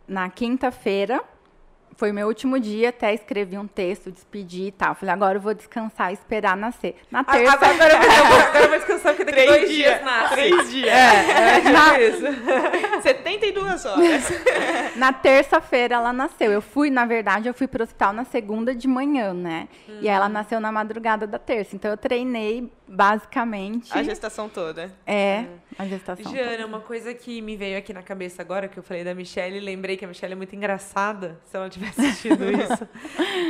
[0.07, 1.21] na quinta-feira
[1.95, 4.95] foi meu último dia, até escrevi um texto, despedi e tal.
[4.95, 6.95] Falei, agora eu vou descansar e esperar nascer.
[7.11, 7.53] Na terça...
[7.53, 10.33] Agora, agora, eu, vou, agora eu vou descansar, porque daqui Três dois dias, dias nasce.
[10.33, 10.87] Três dias.
[10.87, 11.99] É, é tipo Na...
[11.99, 13.01] isso.
[13.01, 14.31] 72 horas.
[14.95, 16.51] na terça-feira ela nasceu.
[16.51, 19.67] Eu fui, na verdade, eu fui pro hospital na segunda de manhã, né?
[19.87, 19.99] Hum.
[20.01, 21.75] E ela nasceu na madrugada da terça.
[21.75, 23.91] Então eu treinei basicamente...
[23.97, 24.93] A gestação toda.
[25.05, 25.57] É, hum.
[25.77, 26.65] a gestação Jana, toda.
[26.65, 29.97] uma coisa que me veio aqui na cabeça agora, que eu falei da Michelle, lembrei
[29.97, 32.87] que a Michelle é muito engraçada, se ela tiver assistido isso.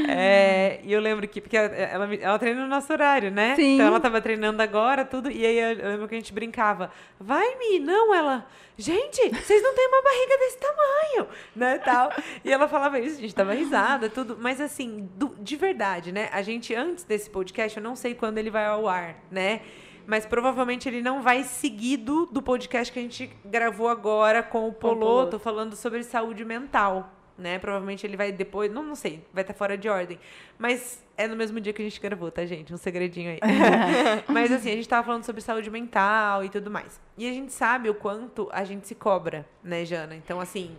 [0.10, 3.56] É, e eu lembro que, porque ela, ela, ela, treina no nosso horário, né?
[3.56, 3.76] Sim.
[3.76, 6.92] Então ela tava treinando agora, tudo, e aí eu, eu lembro que a gente brincava,
[7.20, 8.48] vai, Mi, não, ela...
[8.76, 12.12] Gente, vocês não têm uma barriga desse tamanho, né, tal.
[12.44, 14.36] E ela falava isso, a gente tava risada, tudo.
[14.40, 16.28] Mas assim, do, de verdade, né?
[16.32, 19.62] A gente, antes desse podcast, eu não sei quando ele vai ao ar, né?
[20.06, 24.74] mas provavelmente ele não vai seguido do podcast que a gente gravou agora com o
[24.74, 27.58] Poloto, falando sobre saúde mental né?
[27.60, 30.20] Provavelmente ele vai depois, não, não sei, vai estar tá fora de ordem.
[30.58, 32.74] Mas é no mesmo dia que a gente gravou, tá, gente?
[32.74, 33.40] Um segredinho aí.
[34.28, 37.00] Mas assim, a gente tava falando sobre saúde mental e tudo mais.
[37.18, 40.16] E a gente sabe o quanto a gente se cobra, né, Jana?
[40.16, 40.76] Então, assim,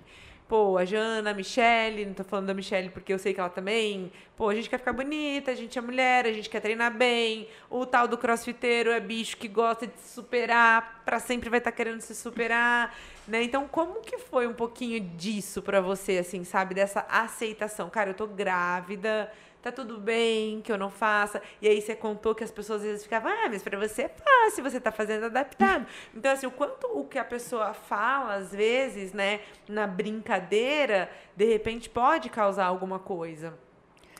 [0.54, 3.48] pô, a Jana, a Michelle, não tô falando da Michelle porque eu sei que ela
[3.48, 6.96] também, pô, a gente quer ficar bonita, a gente é mulher, a gente quer treinar
[6.96, 11.58] bem, o tal do crossfiteiro é bicho que gosta de se superar, para sempre vai
[11.58, 12.96] estar tá querendo se superar.
[13.26, 13.42] Né?
[13.42, 16.72] Então, como que foi um pouquinho disso para você, assim, sabe?
[16.72, 17.90] Dessa aceitação.
[17.90, 19.32] Cara, eu tô grávida,
[19.64, 21.40] tá tudo bem que eu não faça.
[21.62, 24.08] E aí você contou que as pessoas às vezes ficavam, ah, mas pra você é
[24.08, 25.86] fácil, você tá fazendo adaptado.
[26.14, 31.44] Então, assim, o quanto o que a pessoa fala, às vezes, né, na brincadeira, de
[31.44, 33.58] repente pode causar alguma coisa.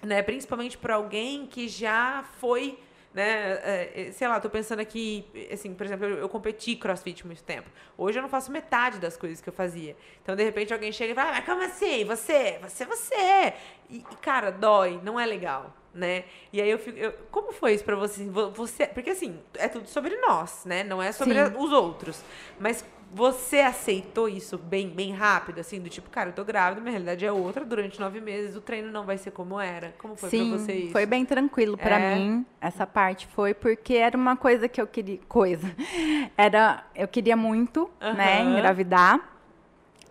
[0.03, 0.23] Né?
[0.23, 2.79] Principalmente para alguém que já foi
[3.15, 3.61] né?
[3.63, 7.71] É, sei lá, tô pensando aqui, assim, por exemplo, eu, eu, competi crossfit muito tempo.
[7.97, 9.97] Hoje eu não faço metade das coisas que eu fazia.
[10.21, 12.05] Então, de repente, alguém chega e fala, ah, mas como assim?
[12.05, 13.55] Você, você, você.
[13.89, 16.25] E, e cara, dói, não é legal né?
[16.53, 16.99] E aí eu fico.
[16.99, 18.25] Eu, como foi isso pra você?
[18.25, 18.87] você?
[18.87, 20.83] Porque assim, é tudo sobre nós, né?
[20.83, 22.21] Não é sobre a, os outros.
[22.59, 26.93] Mas você aceitou isso bem, bem rápido, assim, do tipo, cara, eu tô grávida, minha
[26.93, 29.95] realidade é outra, durante nove meses o treino não vai ser como era.
[29.99, 30.93] Como foi Sim, pra você isso?
[30.93, 32.17] Foi bem tranquilo para é...
[32.17, 35.19] mim, essa parte foi, porque era uma coisa que eu queria.
[35.29, 35.71] Coisa.
[36.37, 36.85] Era.
[36.95, 39.34] Eu queria muito, né, engravidar.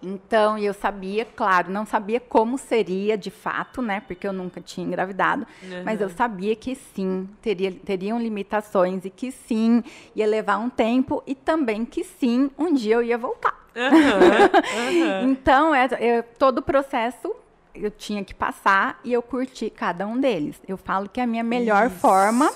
[0.04, 4.02] Então, eu sabia, claro, não sabia como seria de fato, né?
[4.02, 5.84] Porque eu nunca tinha engravidado, uhum.
[5.86, 9.84] mas eu sabia que sim, teria, teriam limitações e que sim,
[10.16, 13.64] ia levar um tempo e também que sim, um dia eu ia voltar.
[13.76, 13.84] Uhum.
[15.24, 15.32] Uhum.
[15.32, 17.34] então, é, é, todo o processo
[17.74, 20.62] eu tinha que passar e eu curti cada um deles.
[20.68, 22.00] Eu falo que a minha melhor Isso.
[22.00, 22.52] forma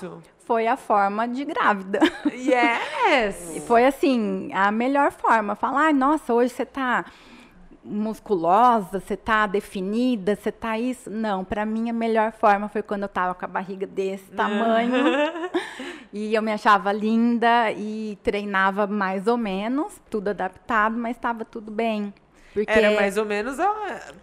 [0.48, 2.00] foi a forma de grávida.
[2.32, 3.52] Yes!
[3.56, 5.54] e foi assim, a melhor forma.
[5.54, 7.04] Falar, nossa, hoje você tá
[7.88, 11.10] musculosa, você tá definida, você tá isso.
[11.10, 14.92] Não, para mim a melhor forma foi quando eu tava com a barriga desse tamanho.
[16.12, 21.70] e eu me achava linda e treinava mais ou menos, tudo adaptado, mas estava tudo
[21.70, 22.12] bem.
[22.64, 22.78] Porque...
[22.78, 23.74] Era mais ou menos ó,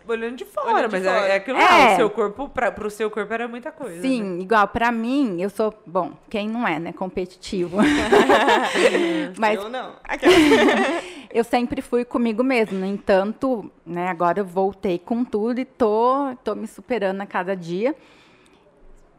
[0.07, 1.27] olhando de fora, olhando mas de é, fora.
[1.27, 1.93] é aquilo é.
[1.93, 4.01] o seu corpo, pra, pro seu corpo era muita coisa.
[4.01, 4.41] Sim, né?
[4.41, 7.77] igual, pra mim, eu sou, bom, quem não é, né, competitivo.
[9.37, 9.95] mas eu não.
[11.31, 16.35] eu sempre fui comigo mesmo, no entanto, né, agora eu voltei com tudo e tô,
[16.43, 17.95] tô me superando a cada dia.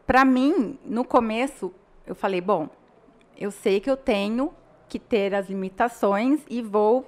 [0.05, 1.73] Pra mim, no começo,
[2.05, 2.69] eu falei, bom,
[3.37, 4.53] eu sei que eu tenho
[4.87, 7.05] que ter as limitações e vou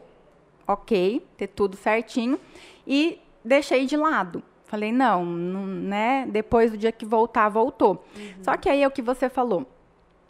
[0.69, 2.39] ok, ter tudo certinho.
[2.85, 4.43] E deixei de lado.
[4.65, 6.27] Falei, não, não né?
[6.29, 8.05] Depois do dia que voltar, voltou.
[8.15, 8.43] Uhum.
[8.43, 9.65] Só que aí é o que você falou.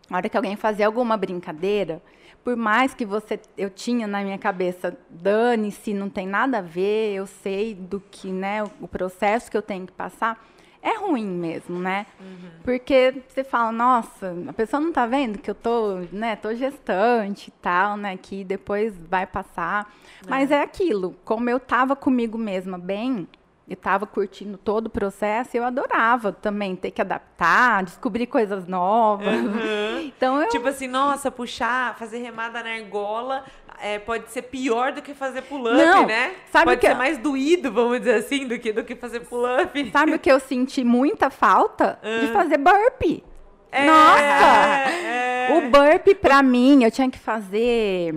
[0.09, 2.01] Na hora que alguém fazia alguma brincadeira,
[2.43, 7.13] por mais que você eu tinha na minha cabeça, dane-se, não tem nada a ver,
[7.13, 10.41] eu sei do que, né, o, o processo que eu tenho que passar
[10.81, 12.05] é ruim mesmo, né?
[12.19, 12.49] Uhum.
[12.63, 17.49] Porque você fala, nossa, a pessoa não tá vendo que eu tô, né, tô gestante
[17.49, 19.93] e tal, né, que depois vai passar.
[20.25, 20.29] É.
[20.29, 23.27] Mas é aquilo, como eu tava comigo mesma bem,
[23.69, 29.27] eu tava curtindo todo o processo, eu adorava também ter que adaptar, descobrir coisas novas.
[29.27, 29.89] Uhum.
[30.19, 30.49] Então eu...
[30.49, 33.43] Tipo assim, nossa, puxar, fazer remada na argola,
[33.81, 36.35] é, pode ser pior do que fazer pull-up, né?
[36.51, 36.97] Sabe pode que ser eu...
[36.97, 39.91] mais doído, vamos dizer assim, do que, do que fazer pull-up.
[39.91, 41.99] Sabe o que eu senti muita falta?
[42.01, 42.33] De ah.
[42.33, 43.23] fazer burpee.
[43.71, 44.91] É, Nossa!
[44.91, 45.57] É.
[45.57, 48.13] O burpee, pra mim, eu tinha que fazer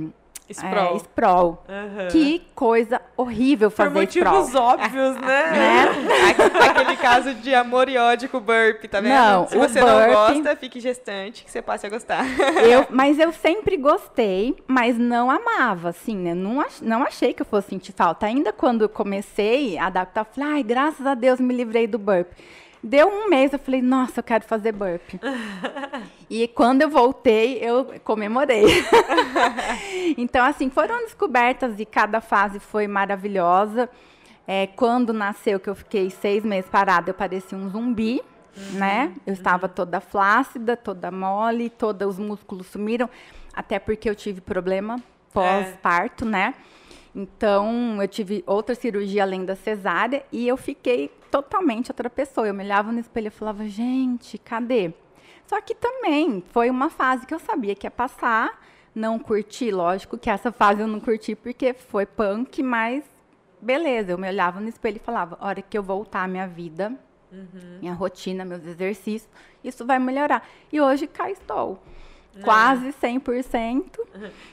[0.50, 0.94] Sprawl.
[0.94, 1.64] É, sprawl.
[1.68, 2.08] Uhum.
[2.10, 4.74] Que coisa horrível fazer Por motivos sprawl.
[4.74, 5.50] óbvios, né?
[5.52, 6.68] né?
[6.70, 9.14] Aquele caso de amor e ódio com o burp, tá vendo?
[9.14, 12.24] Não, Se você burp, não gosta, fique gestante, que você passe a gostar.
[12.62, 16.34] Eu, mas eu sempre gostei, mas não amava, assim, né?
[16.34, 18.26] Não, ach, não achei que eu fosse sentir falta.
[18.26, 22.28] Ainda quando eu comecei a adaptar, falei, ai, graças a Deus me livrei do burp.
[22.82, 25.14] Deu um mês, eu falei, nossa, eu quero fazer burp.
[26.28, 28.64] e quando eu voltei, eu comemorei.
[30.18, 33.88] então, assim, foram descobertas e cada fase foi maravilhosa.
[34.46, 38.20] É, quando nasceu, que eu fiquei seis meses parada, eu parecia um zumbi.
[38.56, 39.12] Uhum, né?
[39.26, 39.32] Eu uhum.
[39.32, 43.08] estava toda flácida, toda mole, todos os músculos sumiram,
[43.54, 45.00] até porque eu tive problema
[45.32, 46.28] pós-parto, é.
[46.28, 46.54] né?
[47.14, 52.46] Então, eu tive outra cirurgia além da cesárea e eu fiquei totalmente outra pessoa.
[52.46, 54.92] Eu me olhava no espelho e falava, gente, cadê?
[55.46, 58.58] Só que também foi uma fase que eu sabia que ia passar,
[58.94, 63.04] não curti, lógico que essa fase eu não curti porque foi punk, mas
[63.60, 66.92] beleza, eu me olhava no espelho e falava, hora que eu voltar à minha vida,
[67.30, 67.78] uhum.
[67.80, 69.30] minha rotina, meus exercícios,
[69.62, 70.46] isso vai melhorar.
[70.72, 71.80] E hoje cá estou.
[72.40, 73.84] Quase 100%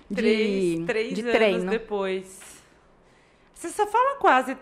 [0.09, 1.71] de, três, três de treino.
[1.71, 2.58] depois.
[3.59, 4.55] Você só fala quase,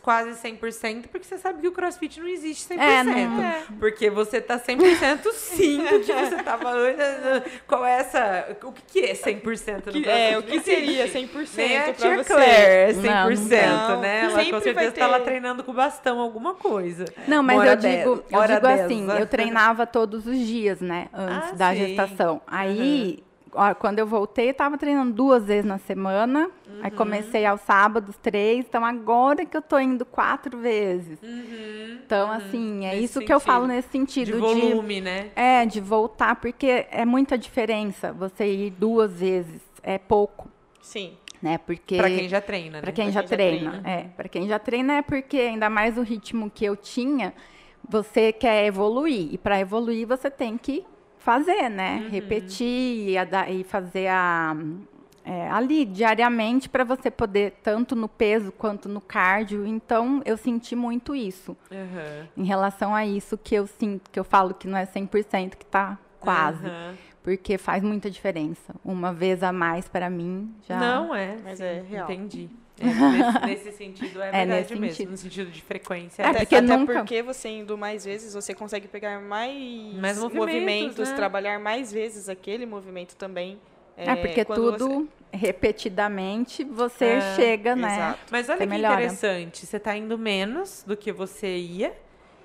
[0.00, 2.78] quase 100% porque você sabe que o crossfit não existe 100%.
[2.78, 3.42] É, não...
[3.42, 3.64] É.
[3.80, 7.52] Porque você tá 100% sim do que você tava antes.
[7.66, 8.56] Qual é essa...
[8.62, 12.32] O que, é 100% no que, É, o que seria 100% Nem a tia você?
[12.32, 14.20] Claire 100%, não, né?
[14.20, 15.00] Ela Sempre com certeza ter...
[15.00, 17.06] tá lá treinando com bastão alguma coisa.
[17.26, 21.08] Não, mas eu digo, eu digo assim, eu treinava todos os dias, né?
[21.12, 21.88] Antes ah, da sim.
[21.88, 22.40] gestação.
[22.46, 23.16] Aí...
[23.18, 23.33] Uhum
[23.78, 26.50] quando eu voltei, eu estava treinando duas vezes na semana.
[26.66, 26.80] Uhum.
[26.82, 28.64] Aí comecei aos sábados, três.
[28.66, 31.18] Então, agora que eu estou indo quatro vezes.
[31.22, 31.98] Uhum.
[32.04, 32.34] Então, uhum.
[32.34, 33.26] assim, é nesse isso sentido.
[33.26, 34.32] que eu falo nesse sentido.
[34.32, 35.30] De volume, de, né?
[35.36, 39.62] É, de voltar, porque é muita diferença você ir duas vezes.
[39.82, 40.50] É pouco.
[40.80, 41.16] Sim.
[41.40, 41.58] Né?
[41.58, 42.80] Porque para quem já treina, né?
[42.80, 44.02] Para quem, já, treina, já treina, é.
[44.16, 47.34] Para quem já treina é porque ainda mais o ritmo que eu tinha,
[47.86, 50.86] você quer evoluir e para evoluir você tem que
[51.24, 52.06] fazer, né?
[52.10, 53.16] Repetir e,
[53.50, 54.54] e fazer a,
[55.24, 59.66] é, ali diariamente para você poder, tanto no peso quanto no cardio.
[59.66, 61.56] Então, eu senti muito isso.
[61.72, 62.28] Aham.
[62.36, 65.64] Em relação a isso que eu sinto, que eu falo que não é 100%, que
[65.64, 66.66] tá quase.
[66.66, 66.94] Aham.
[67.22, 68.74] Porque faz muita diferença.
[68.84, 70.78] Uma vez a mais para mim já.
[70.78, 71.38] Não é.
[71.42, 72.04] Mas sim, é real.
[72.12, 72.50] Entendi.
[72.80, 74.88] É, nesse, nesse sentido é, É, verdade nesse mesmo.
[74.96, 75.10] sentido.
[75.12, 76.22] No sentido de frequência.
[76.22, 76.28] É, é.
[76.30, 81.08] Até, porque até nunca- porque você indo mais vezes, você consegue pegar mais, Mais movimentos,
[81.10, 81.14] né?
[81.16, 83.58] trabalhar mais vezes aquele movimento também.
[83.96, 87.94] É, porque quando tudo repetidamente você É, chega, né?
[87.94, 88.20] Exato.
[88.30, 88.94] Mas olha Você que melhora.
[88.94, 89.66] interessante.
[89.66, 91.92] Você tá indo menos do que você ia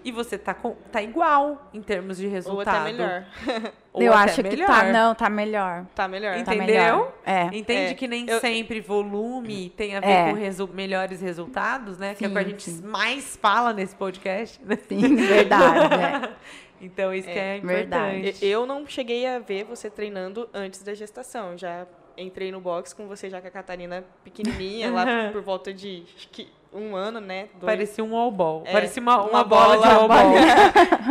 [0.04, 2.70] e você tá, com, tá igual em termos de Ou resultado.
[2.70, 3.26] até melhor.
[3.92, 4.58] Ou eu até acho melhor.
[4.58, 5.86] que tá, não, tá melhor.
[5.96, 6.34] Tá melhor.
[6.44, 6.66] Tá Entendeu?
[6.66, 7.14] melhor.
[7.26, 7.44] É.
[7.54, 10.30] Entende É, que nem eu- sempre volume tem a ver É.
[10.30, 12.14] com resu- melhores resultados, né?
[12.16, 12.82] que é o que a Sim, gente sim.
[12.84, 14.78] mais fala nesse podcast, né?
[14.88, 15.94] Sim, verdade.
[15.94, 16.30] é.
[16.82, 18.20] Então isso que é verdade.
[18.20, 18.46] importante.
[18.46, 21.58] E- Eu não cheguei a ver você treinando antes da gestação.
[21.58, 21.86] Já
[22.18, 26.30] entrei no box com você já com a Catarina pequenininha, lá por volta de acho
[26.30, 27.50] que um ano, né?
[27.54, 27.66] Dois.
[27.66, 28.64] Parecia um all ball.
[28.66, 30.34] É, Parecia uma, uma, uma bola, de bola- all ball.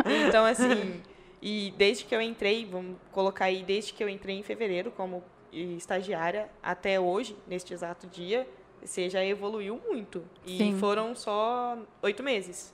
[0.28, 1.00] Então, assim,
[1.42, 5.22] e desde que eu entrei, vamos colocar aí, desde que eu entrei em fevereiro como
[5.52, 8.46] estagiária até hoje, neste exato dia,
[8.82, 10.22] você já evoluiu muito.
[10.46, 10.78] E Sim.
[10.78, 12.72] foram só oito meses.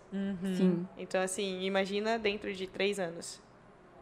[0.57, 0.87] Sim.
[0.99, 3.41] Então, assim, imagina dentro de três anos.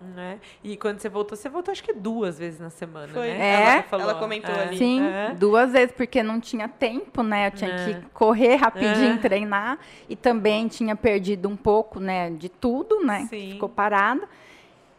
[0.03, 0.41] Né?
[0.63, 3.29] E quando você voltou, você voltou acho que duas vezes na semana, Foi.
[3.29, 3.63] né?
[3.79, 3.83] É?
[3.83, 4.11] Você falou.
[4.11, 4.63] Ela comentou É.
[4.65, 4.79] ali.
[4.79, 5.35] Sim, É.
[5.35, 7.47] duas vezes, porque não tinha tempo, né?
[7.49, 7.85] Eu tinha É.
[7.95, 9.19] que correr rapidinho, É.
[9.19, 9.79] treinar.
[10.09, 13.27] E também tinha perdido um pouco, né, de tudo, né?
[13.31, 13.53] Sim.
[13.53, 14.29] Ficou parada.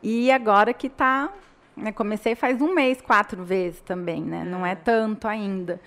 [0.01, 1.32] E agora que tá.
[1.76, 4.43] Né, comecei faz um mês, quatro vezes também, né?
[4.43, 5.82] Não é tanto ainda.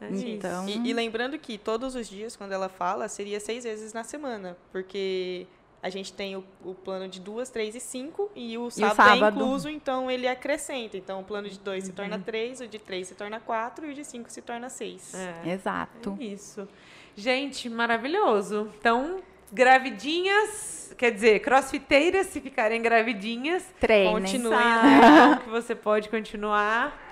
[0.00, 0.06] É.
[0.10, 0.68] Então.
[0.68, 4.56] E, e lembrando que todos os dias, quando ela fala, seria seis vezes na semana.
[4.70, 5.46] Porque
[5.84, 8.94] a gente tem o, o plano de duas, três e cinco, e o sábado, é
[9.16, 9.36] sábado?
[9.36, 10.96] incluso, então ele acrescenta.
[10.96, 11.96] Então o plano de dois se Uhum.
[11.96, 15.12] torna três, o de três se torna quatro e o de cinco se torna seis.
[15.14, 15.50] É.
[15.52, 16.16] Exato.
[16.18, 16.66] É isso.
[17.14, 18.70] Gente, maravilhoso.
[18.80, 19.20] Então,
[19.52, 24.12] gravidinhas, quer dizer, crossfiteiras, se ficarem gravidinhas, Treinem.
[24.12, 24.50] Continue.
[24.54, 27.03] saibam que você pode continuar.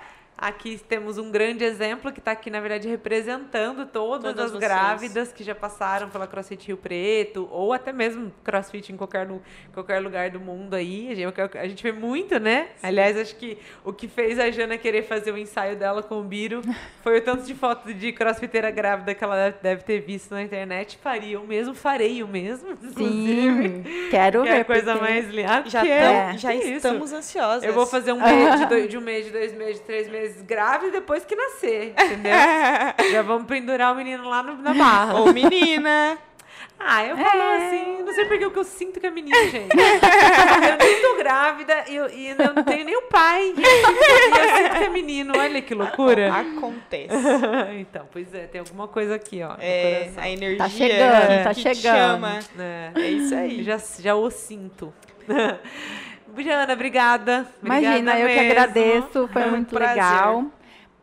[0.45, 4.61] Aqui temos um grande exemplo que está aqui, na verdade, representando todas, Todas as vocês.
[4.61, 9.25] grávidas que já passaram pela CrossFit Rio Preto, ou até mesmo CrossFit em qualquer,
[9.73, 11.09] qualquer lugar do mundo aí.
[11.11, 12.67] A gente, a gente vê muito, né?
[12.83, 16.23] Aliás, acho que o que fez a Jana querer fazer o ensaio dela com o
[16.23, 16.61] Biro
[17.01, 20.97] foi o tanto de foto de crossfiteira grávida que ela deve- ter visto na internet.
[21.01, 22.77] Faria o mesmo, farei o mesmo.
[22.97, 24.57] Sim, quero Que ver.
[24.57, 25.63] é a coisa mais linda.
[25.67, 26.73] Já, tam- é, já que isso.
[26.73, 27.63] estamos ansiosas.
[27.63, 30.09] Eu vou fazer um mês de, dois, de um mês, de dois meses, de três
[30.09, 32.33] meses grávida depois que nascer, entendeu?
[33.11, 35.19] Já vamos pendurar o menino lá no- na barra.
[35.19, 36.17] Ô, menina!
[36.85, 39.69] Ah, eu falo assim, não sei porque o que eu sinto que é menino, gente.
[39.71, 43.53] eu nem tô grávida e eu, e eu não tenho nem o pai.
[43.55, 46.33] E eu sinto que é menino, olha que loucura.
[46.33, 47.07] Acontece.
[47.79, 49.55] então, pois é, tem alguma coisa aqui, ó.
[49.59, 51.95] É, a energia Tá chegando, tá que chegando.
[51.95, 52.39] chama.
[52.59, 52.91] É.
[52.95, 53.63] É isso aí.
[53.63, 54.93] Já, já o sinto.
[56.41, 57.45] Jana, obrigada.
[57.61, 58.51] Imagina, Obrigada eu que mesmo.
[58.51, 59.27] agradeço.
[59.31, 59.95] Foi É um muito prazer.
[59.95, 60.45] legal.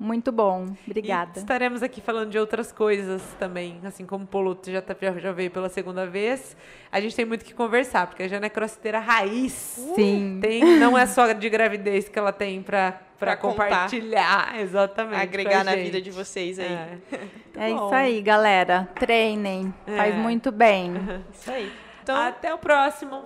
[0.03, 0.69] Muito bom.
[0.87, 1.39] E Obrigada.
[1.39, 5.31] estaremos aqui falando de outras coisas também, assim como o Poluto já, tá, já, já
[5.31, 6.57] veio pela segunda vez.
[6.91, 9.53] A gente tem muito que conversar, porque a Jana é crossfiteira raiz.
[9.53, 10.39] Sim.
[10.41, 13.65] Tem, não é só de gravidez que ela tem pra, pra Pra contar.
[13.65, 15.21] compartilhar, exatamente.
[15.21, 15.83] Agregar na gente.
[15.85, 16.73] vida de vocês aí.
[16.73, 16.99] É,
[17.69, 17.85] É bom.
[17.85, 18.89] isso aí, galera.
[18.99, 19.75] Treinem.
[19.85, 20.17] Faz É.
[20.17, 20.95] muito bem.
[21.31, 21.71] Isso aí.
[22.03, 23.23] Então, Até o próximo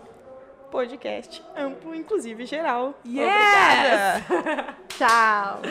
[0.75, 2.95] podcast amplo, inclusive geral.
[3.05, 4.25] Yes!
[4.27, 4.75] Obrigada!
[4.99, 5.63] Tchau!